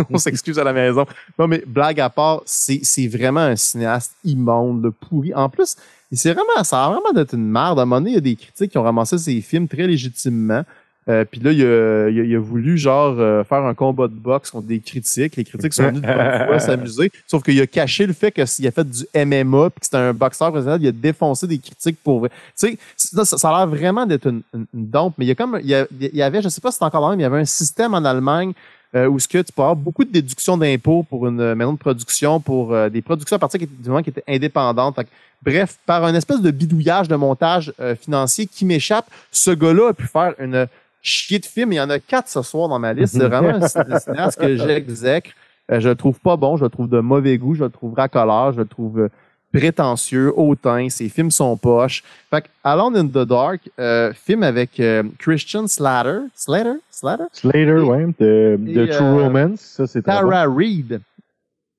[0.09, 1.05] On s'excuse à la maison.
[1.37, 5.33] Non, mais blague à part, c'est, c'est vraiment un cinéaste immonde, le pourri.
[5.33, 5.75] En plus,
[6.11, 7.79] c'est vraiment, ça a vraiment d'être une merde.
[7.79, 9.87] À un moment donné, il y a des critiques qui ont ramassé ses films très
[9.87, 10.63] légitimement.
[11.07, 14.07] Euh, puis là, il a, il, a, il a voulu genre euh, faire un combat
[14.07, 15.35] de boxe contre des critiques.
[15.35, 17.11] Les critiques sont venus de s'amuser.
[17.27, 20.13] Sauf qu'il a caché le fait qu'il a fait du MMA puis que c'était un
[20.13, 20.81] boxeur professionnel.
[20.81, 22.29] Il a défoncé des critiques pour vrai.
[22.57, 25.13] Tu sais, ça, ça a l'air vraiment d'être une, une, une dompe.
[25.17, 26.79] Mais il y a comme il y, a, il y avait, je sais pas si
[26.79, 28.53] c'est encore là, mais il y avait un système en Allemagne
[28.95, 31.77] euh, où ce que tu peux avoir beaucoup de déductions d'impôts pour une maison de
[31.77, 34.95] production, pour euh, des productions à partir du moment qui étaient indépendantes.
[34.95, 35.09] Fait que,
[35.43, 39.93] bref, par un espèce de bidouillage de montage euh, financier qui m'échappe, ce gars-là a
[39.93, 40.67] pu faire une
[41.05, 41.71] chier de film.
[41.71, 43.13] Il y en a quatre ce soir dans ma liste.
[43.13, 43.67] C'est vraiment un
[43.99, 45.31] cinéaste que j'exècre.
[45.71, 47.93] Euh, je le trouve pas bon, je le trouve de mauvais goût, je le trouve
[47.95, 49.09] racoleur, je le trouve euh,
[49.51, 52.03] prétentieux, hautain, ses films sont poches.
[52.29, 57.79] Fait que Alone in the Dark, euh, film avec euh, Christian Slater, Slater, Slater, Slater,
[57.79, 60.29] ouais, de, de True euh, Romance, ça c'est très bon.
[60.29, 60.99] Tara Reid,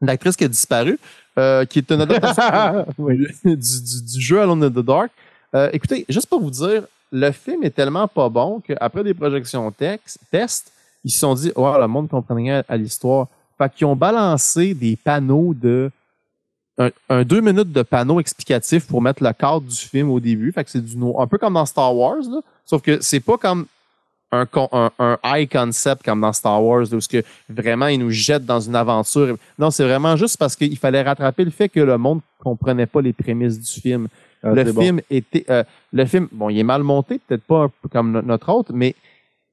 [0.00, 0.98] l'actrice qui a disparu,
[1.38, 3.18] euh, qui est une adaptation Oui.
[3.44, 5.10] du, du, du jeu Alone in the Dark.
[5.54, 9.70] Euh, écoutez, juste pour vous dire, le film est tellement pas bon qu'après des projections
[9.70, 10.72] tex- test,
[11.04, 13.28] ils se sont dit, oh, le monde comprenait à, à l'histoire.
[13.58, 15.90] Fait qu'ils ont balancé des panneaux de
[16.78, 20.52] un, un deux minutes de panneaux explicatifs pour mettre le cadre du film au début.
[20.52, 22.40] Fait que c'est du no- un peu comme dans Star Wars, là.
[22.66, 23.66] Sauf que c'est pas comme
[24.32, 28.10] un, un, un high concept comme dans Star Wars, où ce que vraiment ils nous
[28.10, 29.36] jettent dans une aventure.
[29.58, 33.00] Non, c'est vraiment juste parce qu'il fallait rattraper le fait que le monde comprenait pas
[33.00, 34.08] les prémices du film.
[34.42, 34.80] Ah, le bon.
[34.80, 38.12] film était, euh, le film, bon, il est mal monté, peut-être pas un peu comme
[38.12, 38.94] no- notre autre, mais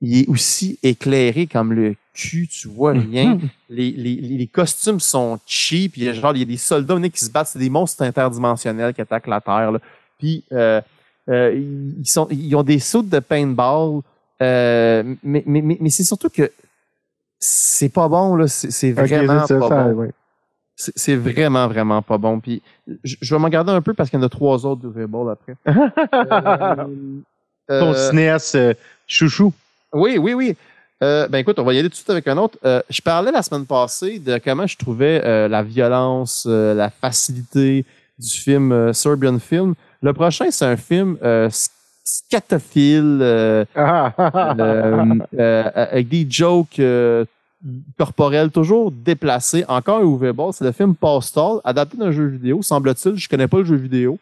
[0.01, 3.39] il est aussi éclairé comme le cul, tu vois rien.
[3.69, 6.99] les, les, les costumes sont cheap, il y a genre, il y a des soldats
[7.09, 9.79] qui se battent, c'est des monstres interdimensionnels qui attaquent la Terre, là.
[10.19, 10.81] Puis, euh,
[11.29, 14.01] euh, ils, sont, ils ont des sauts de paintball,
[14.41, 16.51] euh, mais, mais, mais, mais c'est surtout que
[17.39, 18.47] c'est pas bon, là.
[18.47, 19.91] C'est vraiment pas bon.
[19.93, 20.11] ouais.
[20.75, 22.39] C'est vraiment, vraiment pas bon.
[22.39, 22.61] Puis,
[23.03, 24.87] je, je vais m'en garder un peu parce qu'il y en a trois autres de
[24.87, 25.55] Rebel après.
[27.71, 28.73] Euh, Ton euh, cinéaste euh,
[29.07, 29.53] chouchou.
[29.93, 30.57] oui, oui, oui.
[31.01, 32.57] Euh, ben écoute, on va y aller tout de suite avec un autre.
[32.65, 36.89] Euh, je parlais la semaine passée de comment je trouvais euh, la violence, euh, la
[36.89, 37.85] facilité
[38.19, 39.75] du film euh, Serbian Film.
[40.01, 41.49] Le prochain, c'est un film euh,
[42.03, 47.25] scatophile, euh, euh, euh, avec des jokes euh,
[47.97, 49.63] corporels toujours déplacés.
[49.67, 53.15] Encore un Uwe c'est le film Postal, adapté d'un jeu vidéo, semble-t-il.
[53.15, 54.19] Je connais pas le jeu vidéo.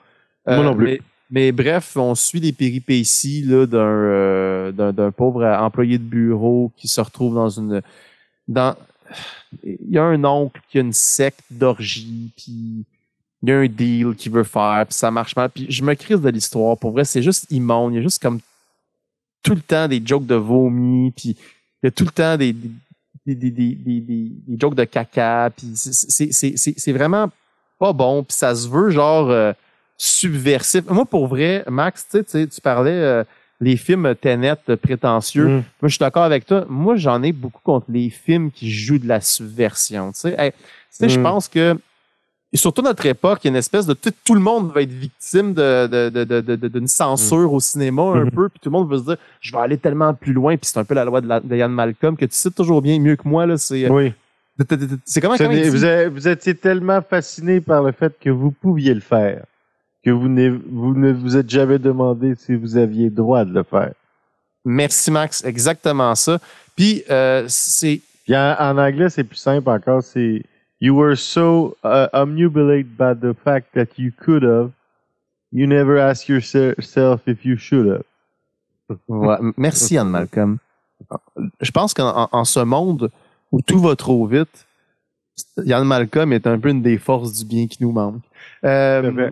[0.47, 0.85] Euh, Moi non plus.
[0.85, 1.01] Mais,
[1.31, 6.71] mais bref, on suit les péripéties là, d'un, euh, d'un, d'un pauvre employé de bureau
[6.77, 7.81] qui se retrouve dans une...
[8.47, 8.75] dans
[9.63, 12.85] Il y a un oncle qui a une secte d'orgie, puis
[13.43, 15.49] il y a un deal qu'il veut faire, puis ça marche mal.
[15.49, 16.77] Puis je me crise de l'histoire.
[16.77, 17.93] Pour vrai, c'est juste immonde.
[17.93, 18.39] Il y a juste comme
[19.43, 21.29] tout le temps des jokes de vomi, puis
[21.81, 25.67] il y a tout le temps des, des, des, des, des, jokes de caca, puis
[25.75, 27.29] c'est- vraiment
[27.79, 29.53] pas bon, puis ça se veut genre euh,
[29.97, 30.85] subversif.
[30.89, 33.23] Moi, pour vrai, Max, tu sais, tu sais, tu parlais euh,
[33.59, 35.47] les films Tenet euh, prétentieux.
[35.47, 35.51] Mm.
[35.51, 36.65] Moi, je suis d'accord avec toi.
[36.69, 40.11] Moi, j'en ai beaucoup contre les films qui jouent de la subversion.
[40.11, 40.57] Tu sais, Hey, tu
[40.91, 41.23] sais, je Mm.
[41.23, 41.75] pense que
[42.53, 44.81] et surtout notre époque, il y a une espèce de tout, tout le monde va
[44.81, 48.31] être victime de, de, de, d'une censure au cinéma un Mhm.
[48.31, 50.69] peu, puis tout le monde veut se dire je vais aller tellement plus loin, puis
[50.69, 53.15] c'est un peu la loi de, la, de Malcolm que tu cites toujours bien mieux
[53.15, 53.57] que moi là.
[53.57, 54.13] C'est Oui.
[55.05, 58.93] c'est comment, comment vous, avez- vous étiez tellement fasciné par le fait que vous pouviez
[58.93, 59.43] le faire
[60.03, 63.61] que vous, n'avez- vous ne vous êtes jamais demandé si vous aviez droit de le
[63.63, 63.91] faire.
[64.65, 66.39] Merci Max, exactement ça.
[66.75, 70.03] Puis euh, c'est Puis en, en anglais, c'est plus simple encore.
[70.03, 70.43] C'est
[70.81, 74.71] You were so uh, omnubilated by the fact that you could have,
[75.51, 78.99] you never asked yourself if you should have.
[79.07, 80.57] Ouais, merci Ian Malcolm.
[81.61, 83.09] Je pense qu'en en- ce monde
[83.51, 84.65] où tout va trop vite,
[85.63, 88.21] Ian Malcolm est un peu une des forces du bien qui nous manque.
[88.65, 89.31] Euh.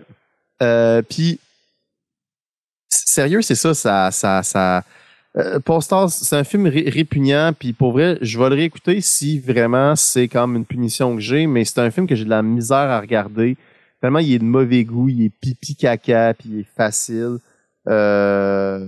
[0.62, 1.40] Euh, puis,
[2.88, 4.84] sérieux, c'est ça, ça, ça, ça.
[5.36, 9.38] Euh, Postal, c'est un film ré- répugnant, puis pour vrai, je vais le réécouter si
[9.38, 12.42] vraiment c'est comme une punition que j'ai, mais c'est un film que j'ai de la
[12.42, 13.56] misère à regarder.
[14.00, 17.36] Tellement il est de mauvais goût, il est pipi caca, puis il est facile.
[17.88, 18.86] Euh,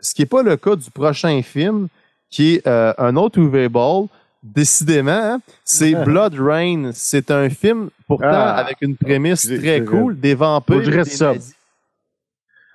[0.00, 1.88] ce qui est pas le cas du prochain film,
[2.30, 4.06] qui est euh, un autre Uwe Ball.
[4.42, 6.90] Décidément, hein, c'est Blood Rain.
[6.94, 8.54] C'est un film pourtant Ah.
[8.54, 10.80] avec une prémisse C'est- très cool, des vampires.
[10.80, 11.52] Des nazis.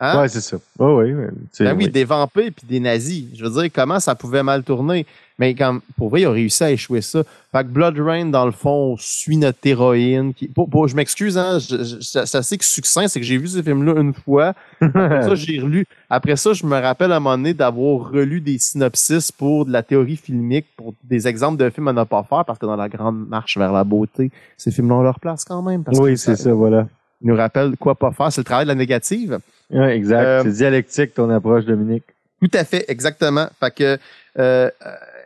[0.03, 0.19] Hein?
[0.21, 0.57] Ouais, c'est ça.
[0.79, 1.13] Ouais.
[1.51, 1.91] C'est- Ben oui, oui.
[1.91, 3.25] des vampires puis des nazis.
[3.35, 5.05] Je veux dire, comment ça pouvait mal tourner?
[5.37, 7.23] Mais comme, pour vrai, ils ont réussi à échouer ça.
[7.51, 10.33] Fait que Blood Rain, dans le fond, suit notre héroïne.
[10.33, 11.57] Qui, pour, pour- je m'excuse, hein,
[12.01, 14.53] c'est assez que succinct, c'est que j'ai vu ce film-là une fois.
[14.81, 15.85] Après ça, j'ai relu.
[16.09, 19.71] Après ça, je me rappelle à un moment donné d'avoir relu des synopsis pour de
[19.71, 22.75] la théorie filmique, pour des exemples de films à ne pas faire, parce que dans
[22.75, 25.83] la grande marche vers la beauté, ces films-là ont leur place quand même.
[25.83, 26.87] Parce Oui, c'est ça, voilà.
[27.23, 28.31] Nous rappellent quoi pas faire.
[28.31, 29.39] C'est le travail de la négative.
[29.69, 30.23] Ouais, exact.
[30.23, 32.03] Euh, c'est dialectique ton approche, Dominique.
[32.41, 33.47] Tout à fait, exactement.
[33.59, 33.97] Fait que
[34.39, 34.69] euh,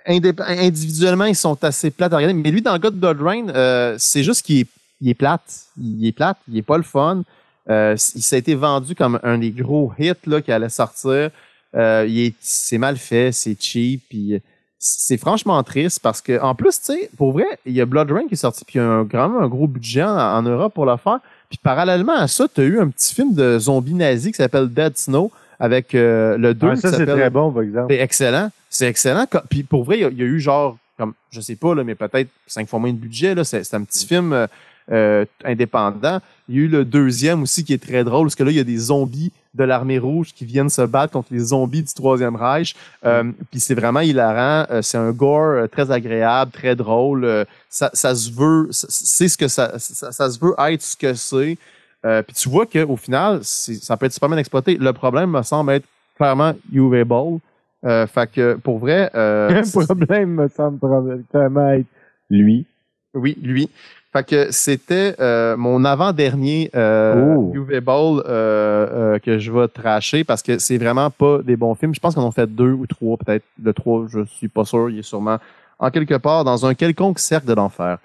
[0.05, 2.33] individuellement, ils sont assez plates à regarder.
[2.33, 4.67] Mais lui, dans le cas de Blood Rain, euh, c'est juste qu'il est,
[5.01, 5.65] il est plate.
[5.77, 7.23] Il est plate, il est pas le fun.
[7.69, 11.31] Euh, il s'est été vendu comme un des gros hits là, qui allait sortir.
[11.75, 14.03] Euh, il est, c'est mal fait, c'est cheap.
[14.09, 14.41] Puis
[14.77, 18.11] c'est franchement triste parce que en plus, tu sais, pour vrai, il y a Blood
[18.11, 20.41] Rain qui est sorti, puis il y a un, même un gros budget en, en
[20.43, 21.19] Europe pour le faire.
[21.55, 24.67] Puis parallèlement à ça, tu as eu un petit film de zombies nazis qui s'appelle
[24.67, 27.87] Dead Snow avec euh, le 2 Ah, ça, c'est très bon, par exemple.
[27.93, 28.51] c'est excellent.
[28.69, 29.25] C'est excellent.
[29.49, 31.73] Puis pour vrai, il y, a- il y a eu genre, comme, je sais pas,
[31.73, 33.33] là, mais peut-être cinq fois moins de budget.
[33.35, 33.43] là.
[33.45, 34.47] C'est c'est un petit film euh,
[34.91, 36.19] euh, indépendant.
[36.49, 38.57] Il y a eu le deuxième aussi qui est très drôle, parce que là, il
[38.57, 41.93] y a des zombies de l'armée rouge qui viennent se battre contre les zombies du
[41.93, 42.75] Troisième Reich.
[43.05, 44.67] Euh, Puis c'est vraiment hilarant.
[44.69, 47.25] Euh, c'est un gore euh, très agréable, très drôle.
[47.25, 50.95] Euh, ça, ça se veut, c'est ce que ça, ça, ça se veut être ce
[50.95, 51.57] que c'est.
[52.05, 54.75] Euh, puis tu vois qu'au final, ça peut être super bien exploité.
[54.77, 55.87] Le problème me semble être
[56.17, 57.39] clairement UV Ball.
[57.85, 61.85] Euh, fait que pour vrai, euh, Le problème me semble probablement être
[62.29, 62.65] lui.
[63.13, 63.69] oui, lui.
[64.15, 67.51] Fait que c'était euh, mon avant-dernier euh.
[67.53, 71.75] UV Ball euh, euh, que je vais tracher parce que c'est vraiment pas des bons
[71.75, 71.93] films.
[71.93, 73.43] Je pense qu'on en fait deux ou trois, peut-être.
[73.61, 74.89] Le trois, je suis pas sûr.
[74.89, 75.37] Il est sûrement
[75.79, 77.97] en quelque part dans un quelconque cercle de l'enfer.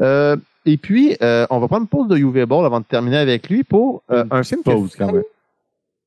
[0.00, 0.36] Euh,
[0.66, 3.48] et puis, euh, on va prendre une pause de UV Ball avant de terminer avec
[3.48, 5.22] lui pour euh, un film pause, quand failli- même.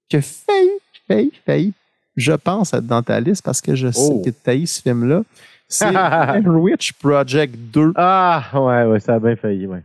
[0.09, 0.69] qui a failli,
[1.07, 1.73] failli, failli,
[2.15, 4.21] je pense, être dans ta liste parce que je sais Oh.
[4.23, 5.21] que tu as ce film-là.
[5.69, 7.93] C'est Blair Witch Project 2.
[7.95, 9.83] Ah, ouais, ouais, ça a bien failli, ouais.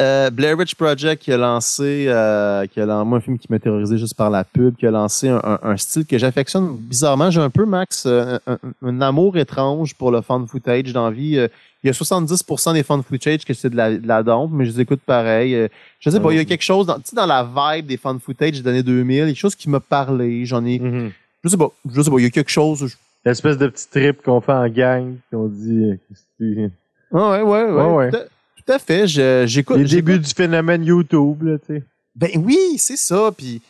[0.00, 3.46] Euh, Blair Witch Project qui a lancé, euh, qui a lancé moi, un film qui
[3.50, 6.76] m'a terrorisé juste par la pub, qui a lancé un, un- un style que j'affectionne
[6.76, 7.30] bizarrement.
[7.30, 8.38] J'ai un peu, Max, euh,
[8.82, 11.38] un, amour étrange pour le fan footage dans la vie.
[11.38, 11.46] Euh,
[11.84, 14.64] il y a 70% des fan footage que c'est de la, de la dompe, mais
[14.66, 15.54] je les écoute pareil.
[15.54, 15.68] Euh,
[16.00, 17.96] je sais pas, il y a quelque chose dans, tu sais, dans la vibe des
[17.96, 20.44] fan footage des années 2000, il y a quelque chose qui m'a parlé.
[20.46, 21.10] J'en ai, Mhm.
[21.44, 22.86] je sais pas, je sais pas, il y a quelque chose.
[22.88, 25.96] je- L'espèce de petit trip qu'on fait en gang, qu'on dit.
[26.40, 26.68] euh,
[27.12, 27.82] Ah ouais, ouais, ouais.
[27.84, 28.10] Ouais, ouais.
[28.10, 29.06] Tout, à, tout à fait.
[29.46, 29.76] J'écoute.
[29.76, 31.82] Les débuts du phénomène YouTube, là, tu sais.
[32.16, 33.30] Ben oui, c'est ça.
[33.36, 33.62] Puis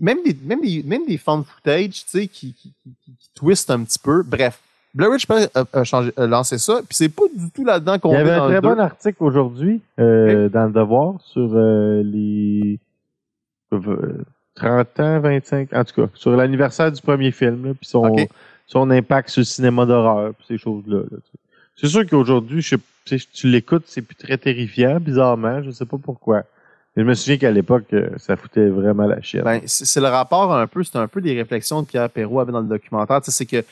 [0.00, 3.70] même des, même des, même des fan footage, tu sais, qui, qui, qui, qui- twistent
[3.70, 4.22] un petit peu.
[4.22, 4.60] Bref,
[4.94, 6.74] Blair Witch a, a changé, a lancé ça.
[6.86, 8.68] Puis c'est pas du tout là-dedans qu'on Il y avait un très deux.
[8.68, 12.78] bon article aujourd'hui euh, dans le Devoir sur euh, les
[13.72, 14.24] euh,
[14.56, 18.02] 30 ans, 25, en tout cas, sur l'anniversaire du premier film, là, puis son.
[18.72, 20.98] Son impact sur le cinéma d'horreur, ces choses-là.
[21.10, 21.18] là,
[21.76, 25.96] c'est sûr qu'aujourd'hui, je sais- tu l'écoutes, c'est plus très terrifiant, bizarrement, je sais pas
[26.02, 26.42] pourquoi.
[26.94, 29.42] Mais je me souviens qu'à l'époque, euh, ça foutait vraiment la chienne.
[29.44, 32.52] Ben, c'est le rapport un peu, c'est un peu des réflexions que Pierre Perrault avait
[32.52, 33.20] dans le documentaire.
[33.24, 33.64] C'est que,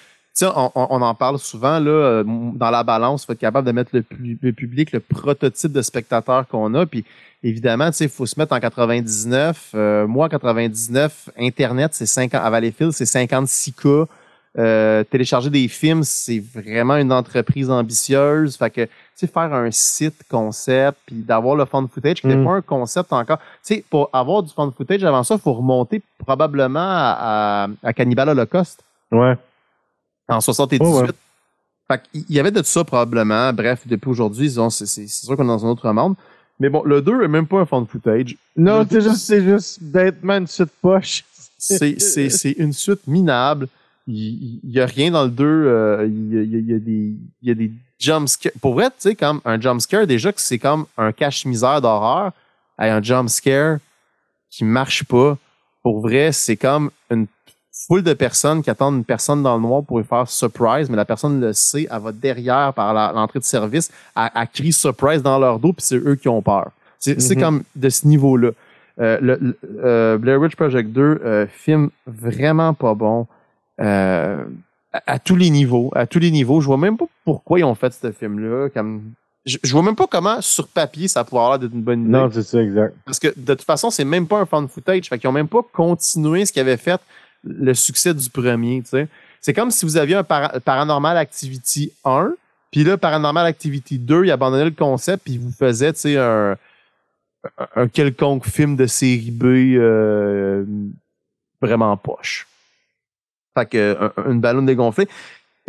[0.43, 3.73] on, on- en parle souvent, là, euh, dans la balance, il faut être capable de
[3.73, 6.87] mettre le, pu- le public, le prototype de spectateur qu'on a.
[6.87, 7.05] Puis,
[7.43, 9.71] évidemment, tu il faut se mettre en 99.
[9.75, 14.07] Euh, moi, en 99, Internet, c'est 50, à Valleyfield, c'est 56K.
[14.59, 18.57] Euh, télécharger des films, c'est vraiment une entreprise ambitieuse.
[18.57, 22.41] Fait que, tu sais, faire un site concept, puis d'avoir le fan footage, qui n'était
[22.41, 22.45] Mm.
[22.45, 23.39] pas un concept encore.
[23.65, 27.69] Tu sais, pour avoir du fan footage avant ça, il faut remonter probablement à, à,
[27.85, 28.83] à Cannibal Holocaust
[29.13, 29.37] Ouais.
[30.29, 30.83] en 78.
[30.85, 31.09] Oh, ouais.
[31.91, 33.53] Fait qu'il y avait de ça probablement.
[33.53, 36.17] Bref, depuis aujourd'hui, disons, c'est sûr qu'on est dans un autre monde.
[36.61, 38.37] Mais bon, le 2 est même pas un fan footage.
[38.57, 41.25] Non, c'est juste, c'est juste bêtement une suite poche.
[41.57, 43.69] C'est une suite minable.
[44.11, 45.45] Il n'y a rien dans le 2.
[45.45, 47.71] euh, Il y, a, il y a- il y a des, il y a des
[47.99, 48.53] jumpscares.
[48.61, 52.33] Pour vrai, tu sais, comme un jumpscare, déjà que c'est comme un cache-misère d'horreur,
[52.79, 53.79] hey, un jumpscare
[54.51, 55.37] qui marche pas.
[55.83, 57.27] Pour vrai, c'est comme une
[57.87, 60.97] foule de personnes qui attendent une personne dans le noir pour lui faire surprise, mais
[60.97, 65.23] la personne le sait, elle va derrière par l'entrée de service, elle, elle crie surprise
[65.23, 66.71] dans leur dos, puis c'est eux qui ont peur.
[66.99, 67.41] C'est Mhm.
[67.41, 68.51] comme de ce niveau-là.
[69.01, 73.29] Euh, le, le- euh, Blair Witch Project 2, euh, film vraiment pas bon.
[73.81, 74.45] Euh,
[74.93, 75.91] à, à tous les niveaux.
[75.95, 76.61] À tous les niveaux.
[76.61, 78.69] Je vois même pas pourquoi ils ont fait ce film-là.
[78.71, 79.13] Comme,
[79.47, 82.03] je, je vois même pas comment, sur papier, ça pourrait avoir l'air d'être une bonne
[82.03, 82.11] idée.
[82.11, 82.95] Non, c'est ça, exact.
[83.05, 85.09] Parce que de toute façon, c'est même pas un fan footage.
[85.09, 87.01] Fait qu'ils ont même pas continué ce qui avait fait
[87.45, 89.09] le succès du premier, tu sais.
[89.41, 92.33] C'est comme si vous aviez un para- Paranormal Activity 1,
[92.73, 96.17] puis là, Paranormal Activity 2, il abandonnait le concept, puis il vous faisait, tu sais,
[96.19, 96.57] un,
[97.59, 99.45] un- un quelconque film de série B,
[99.77, 100.65] euh,
[101.63, 102.47] vraiment poche.
[103.59, 105.09] Fait que un- une ballon dégonflée.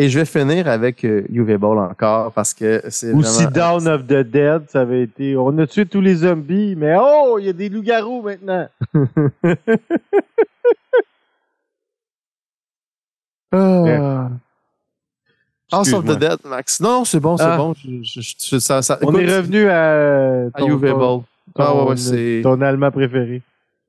[0.01, 3.85] Et je vais finir avec euh, UV Ball encore parce que c'est Ou si Dawn
[3.87, 5.35] of the Dead, ça avait été.
[5.35, 8.67] On a tué tous les zombies, mais oh, il y a des loups-garous maintenant.
[13.51, 14.29] Ah.
[15.71, 16.79] House of the Dead, Max.
[16.79, 17.57] Non, c'est bon, c'est Ah.
[17.57, 17.73] bon.
[17.75, 18.21] Je- je-
[18.51, 20.47] je- ça- ça- On écoute, est revenu à.
[20.53, 21.21] à UV Ball.
[21.57, 22.41] Ah ouais, ouais, c'est...
[22.43, 23.41] ton allemand préféré.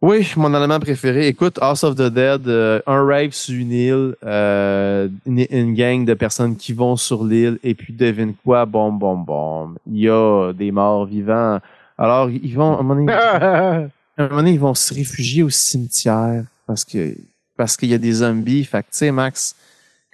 [0.03, 1.27] Oui, mon élément préféré.
[1.29, 6.07] Écoute, House of the Dead, euh, un rave sur une île, euh, une, une gang
[6.07, 10.09] de personnes qui vont sur l'île, et puis devine quoi, bon, bon, bon, il y
[10.09, 11.59] a des morts vivants.
[11.99, 13.85] Alors, ils vont, à un moment donné, à
[14.17, 17.15] un moment donné, ils vont se réfugier au cimetière parce que
[17.59, 18.65] parce qu'il y a des zombies.
[18.65, 19.55] Fait que, tu sais, Max,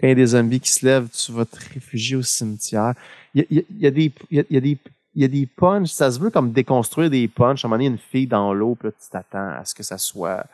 [0.01, 2.95] quand il y a des zombies qui se lèvent, tu vas te réfugier au cimetière.
[3.37, 4.57] Il y a, il y a- il y a des, il y a, il y
[4.57, 4.78] a des,
[5.17, 5.89] il y a des punchs.
[5.89, 7.64] Ça se veut comme déconstruire des punchs.
[7.64, 9.83] À un moment donné, une fille dans l'eau, puis là, tu t'attends à ce que
[9.83, 10.45] ça soit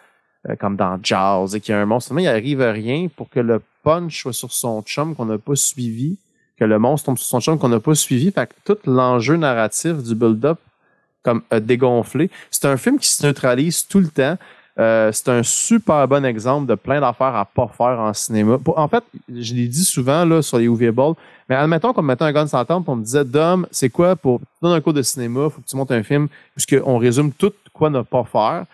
[0.48, 2.08] euh, comme dans Jaws et qu'il y a un monstre.
[2.08, 5.38] Finalement, il arrive à rien pour que le punch soit sur son chum qu'on n'a
[5.38, 6.16] pas suivi,
[6.56, 8.30] que le monstre tombe sur son chum qu'on n'a pas suivi.
[8.30, 10.58] Fait que tout l'enjeu narratif du build-up
[11.22, 12.30] comme euh, dégonflé.
[12.50, 14.36] C'est un film qui se neutralise tout le temps.
[14.78, 18.58] Euh, c'est un super bon exemple de plein d'affaires à pas faire en cinéma.
[18.76, 21.14] En fait, je l'ai dit souvent là, sur les UV Balls,
[21.52, 24.16] mais admettons qu'on me mettait un gun sans temple, on me disait Dom, c'est quoi
[24.16, 27.30] pour tu donnes un cours de cinéma, faut que tu montes un film, puisqu'on résume
[27.32, 28.64] tout quoi ne pas faire,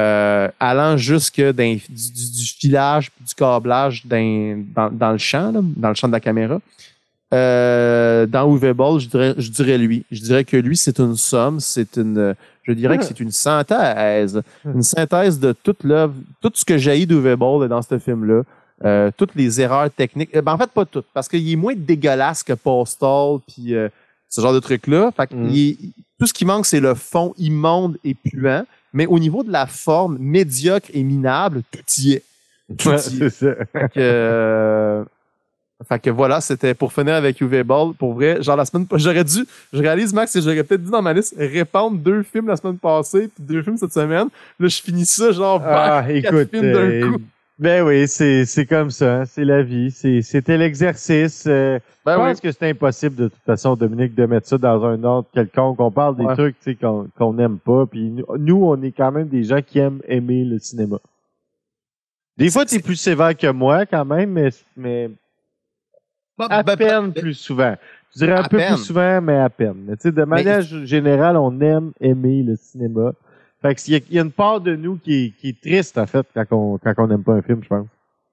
[0.00, 5.88] euh, allant jusque du, du- du filage, du câblage dans, dans le champ, là, dans
[5.90, 6.58] le champ de la caméra.
[7.32, 10.04] Euh, dans UV Ball, je dirais, je dirais lui.
[10.10, 14.40] Je dirais que lui, c'est une somme, c'est une, je dirais que c'est une synthèse,
[14.64, 18.42] une synthèse de toute l'œuvre, tout ce que j'ai d'UV Ball dans ce film-là.
[18.84, 20.34] Euh, toutes les erreurs techniques.
[20.36, 23.88] Euh, ben, en fait, pas toutes, parce qu'il est moins dégueulasse que Postal, puis euh,
[24.28, 25.10] ce genre de trucs-là.
[25.16, 25.48] Fait que Mm.
[25.50, 25.78] il est-
[26.20, 28.64] tout ce qui manque, c'est le fond immonde et puant.
[28.92, 32.22] Mais au niveau de la forme médiocre et minable, tout y est.
[32.78, 33.30] Tout Ouais, y est.
[33.30, 33.54] ça.
[33.72, 35.04] Fait que, euh,
[35.88, 37.92] fait que voilà, c'était pour finir avec UV Ball.
[37.94, 41.02] Pour vrai, genre la semaine j'aurais dû, je réalise Max, et j'aurais peut-être dit dans
[41.02, 44.28] ma liste, répandre deux films la semaine passée, puis deux films cette semaine.
[44.60, 46.50] Là, je finis ça, genre, Ah, écoute.
[46.50, 47.20] films d'un euh, coup.
[47.58, 49.26] Ben oui, c'est c'est comme ça.
[49.26, 49.90] C'est la vie.
[49.90, 51.44] C'est- C'était l'exercice.
[51.46, 52.40] euh, ben je oui.
[52.40, 55.78] que c'est impossible de toute façon, Dominique, de mettre ça dans un ordre quelconque.
[55.80, 56.34] On parle des Ouais.
[56.34, 57.86] trucs tu sais, qu'on qu'on n'aime pas.
[57.86, 60.98] Puis nous- nous, on est quand même des gens qui aiment aimer le cinéma.
[62.36, 65.08] Des fois, tu es plus sévère que moi quand même, mais, mais
[66.50, 67.76] à Ben, peine ben, plus souvent.
[68.12, 68.74] Je dirais un peu peine.
[68.74, 69.84] plus souvent, mais à peine.
[69.86, 73.12] Mais tu sais, de manière générale, on aime aimer le cinéma.
[73.64, 76.06] Fait qu'il y, y a une part de nous qui est, qui est triste, en
[76.06, 77.86] fait, quand on quand on n'aime pas un film, je pense.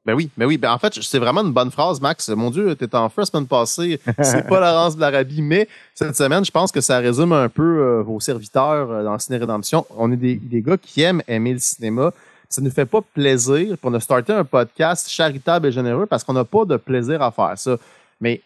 [0.04, 0.58] Ben oui, ben oui.
[0.58, 2.28] Ben en fait, c'est vraiment une bonne phrase, Max.
[2.30, 4.00] Mon Dieu, t'étais en la semaine passée.
[4.22, 8.02] C'est pas Laurence Blarabi, mais cette semaine, je pense que ça résume un peu euh,
[8.02, 9.86] vos serviteurs euh, dans Ciné Rédemption.
[9.96, 12.12] On est des, des gars qui aiment aimer le cinéma.
[12.50, 13.68] Ça nous fait pas plaisir.
[13.68, 17.22] Puis on a starté un podcast charitable et généreux parce qu'on n'a pas de plaisir
[17.22, 17.78] à faire ça.
[18.20, 18.42] Mais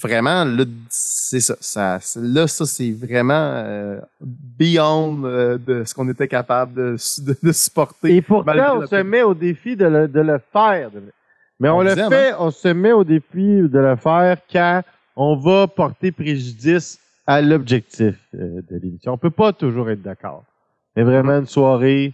[0.00, 1.56] vraiment, là, c'est ça.
[1.60, 7.36] ça là, ça, c'est vraiment euh, beyond euh, de ce qu'on était capable de, de,
[7.42, 8.16] de supporter.
[8.16, 10.90] Et pourtant, on se met au défi de le, de le faire.
[11.60, 14.82] Mais on, On le fait, on se met au défi de le faire quand
[15.16, 19.12] on va porter préjudice à l'objectif euh, de l'émission.
[19.12, 20.44] On peut pas toujours être d'accord.
[20.96, 22.12] Mais vraiment, une soirée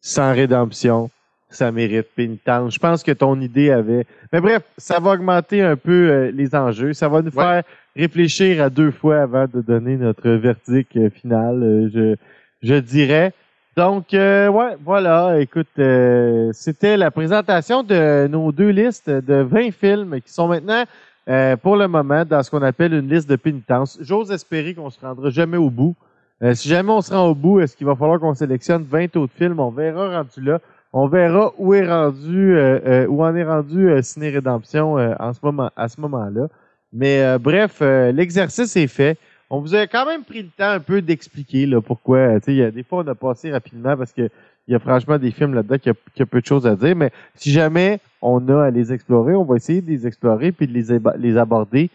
[0.00, 1.10] sans rédemption,
[1.50, 2.74] ça mérite pénitence.
[2.74, 4.06] Je pense que ton idée avait...
[4.32, 6.92] Mais bref, ça va augmenter un peu euh, les enjeux.
[6.92, 7.42] Ça va nous Ouais.
[7.42, 7.62] faire
[7.96, 12.16] réfléchir à deux fois avant de donner notre verdict euh, final, euh, je,
[12.62, 13.32] je dirais.
[13.76, 15.40] Donc, euh, ouais, voilà.
[15.40, 20.84] Écoute, euh, c'était la présentation de nos deux listes de 20 films qui sont maintenant,
[21.28, 23.98] euh, pour le moment, dans ce qu'on appelle une liste de pénitence.
[24.02, 25.94] J'ose espérer qu'on se rendra jamais au bout.
[26.42, 29.16] Euh, si jamais on se rend au bout, est-ce qu'il va falloir qu'on sélectionne 20
[29.16, 29.60] autres films?
[29.60, 30.58] On verra rendu là.
[30.92, 35.32] On verra où est rendu, euh, euh, où en est rendu euh, Ciné Rédemption en
[35.32, 36.48] ce moment, à ce moment-là.
[36.92, 39.16] Mais bref, l'exercice est fait.
[39.48, 42.38] On vous a quand même pris le temps un peu d'expliquer là, pourquoi.
[42.48, 44.28] y a des fois, on a passé rapidement parce que
[44.66, 45.90] il y a franchement des films là-dedans qui
[46.22, 46.96] a, peu de choses à dire.
[46.96, 50.66] Mais si jamais on a à les explorer, on va essayer de les explorer puis
[50.66, 50.72] de
[51.16, 51.90] les, aborder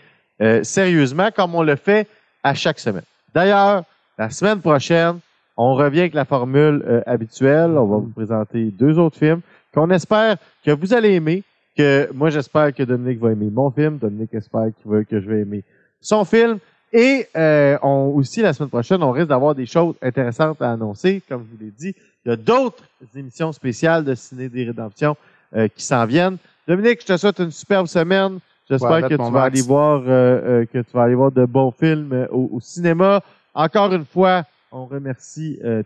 [0.64, 2.08] sérieusement comme on le fait
[2.42, 3.04] à chaque semaine.
[3.34, 3.84] D'ailleurs,
[4.18, 5.20] la semaine prochaine,
[5.58, 7.72] on revient avec la formule euh, habituelle.
[7.72, 9.42] On va vous présenter deux autres films
[9.74, 11.44] qu'on espère que vous allez aimer.
[11.78, 13.98] Que moi, j'espère que Dominique va aimer mon film.
[13.98, 15.64] Dominique espère qu'il va, que je vais aimer
[16.02, 16.58] son film.
[16.94, 21.22] Et euh, on, aussi, la semaine prochaine, on risque d'avoir des choses intéressantes à annoncer.
[21.28, 21.94] Comme je vous l'ai dit,
[22.26, 22.84] il y a d'autres
[23.16, 25.18] émissions spéciales de Ciné des Rédemptions
[25.56, 26.38] euh, qui s'en viennent.
[26.68, 28.40] Dominique, je te souhaite une superbe semaine.
[28.70, 29.46] J'espère Ouais, que tu vas Max.
[29.48, 33.22] aller voir euh, euh, que tu vas aller voir de bons films au, au cinéma.
[33.54, 34.44] Encore une fois,
[34.78, 35.84] On remercie euh,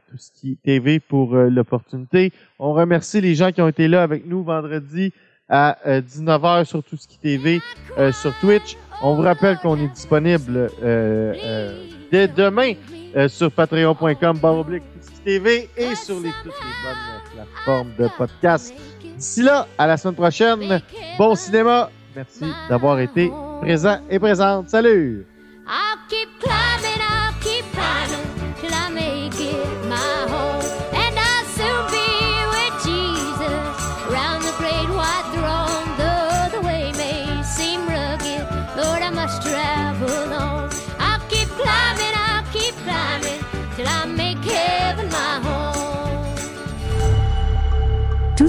[0.64, 2.34] TV pour euh, l'opportunité.
[2.58, 5.14] On remercie les gens qui ont été là avec nous vendredi
[5.48, 7.62] à euh, 19h sur Tout TV
[8.00, 8.78] euh, sur Twitch.
[9.04, 12.74] On vous rappelle qu'on est disponible euh, euh, dès demain
[13.16, 17.46] euh, sur patreon.com barre oblique Tout ce qui TV et sur les, toutes les bonnes
[17.46, 18.74] plateformes de podcast.
[19.16, 20.82] D'ici là, à la semaine prochaine.
[21.20, 21.92] Bon cinéma.
[22.16, 23.32] Merci d'avoir été
[23.62, 24.70] présent et présente.
[24.70, 25.28] Salut!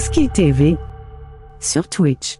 [0.00, 0.76] Est TV
[1.60, 2.38] sur Twitch.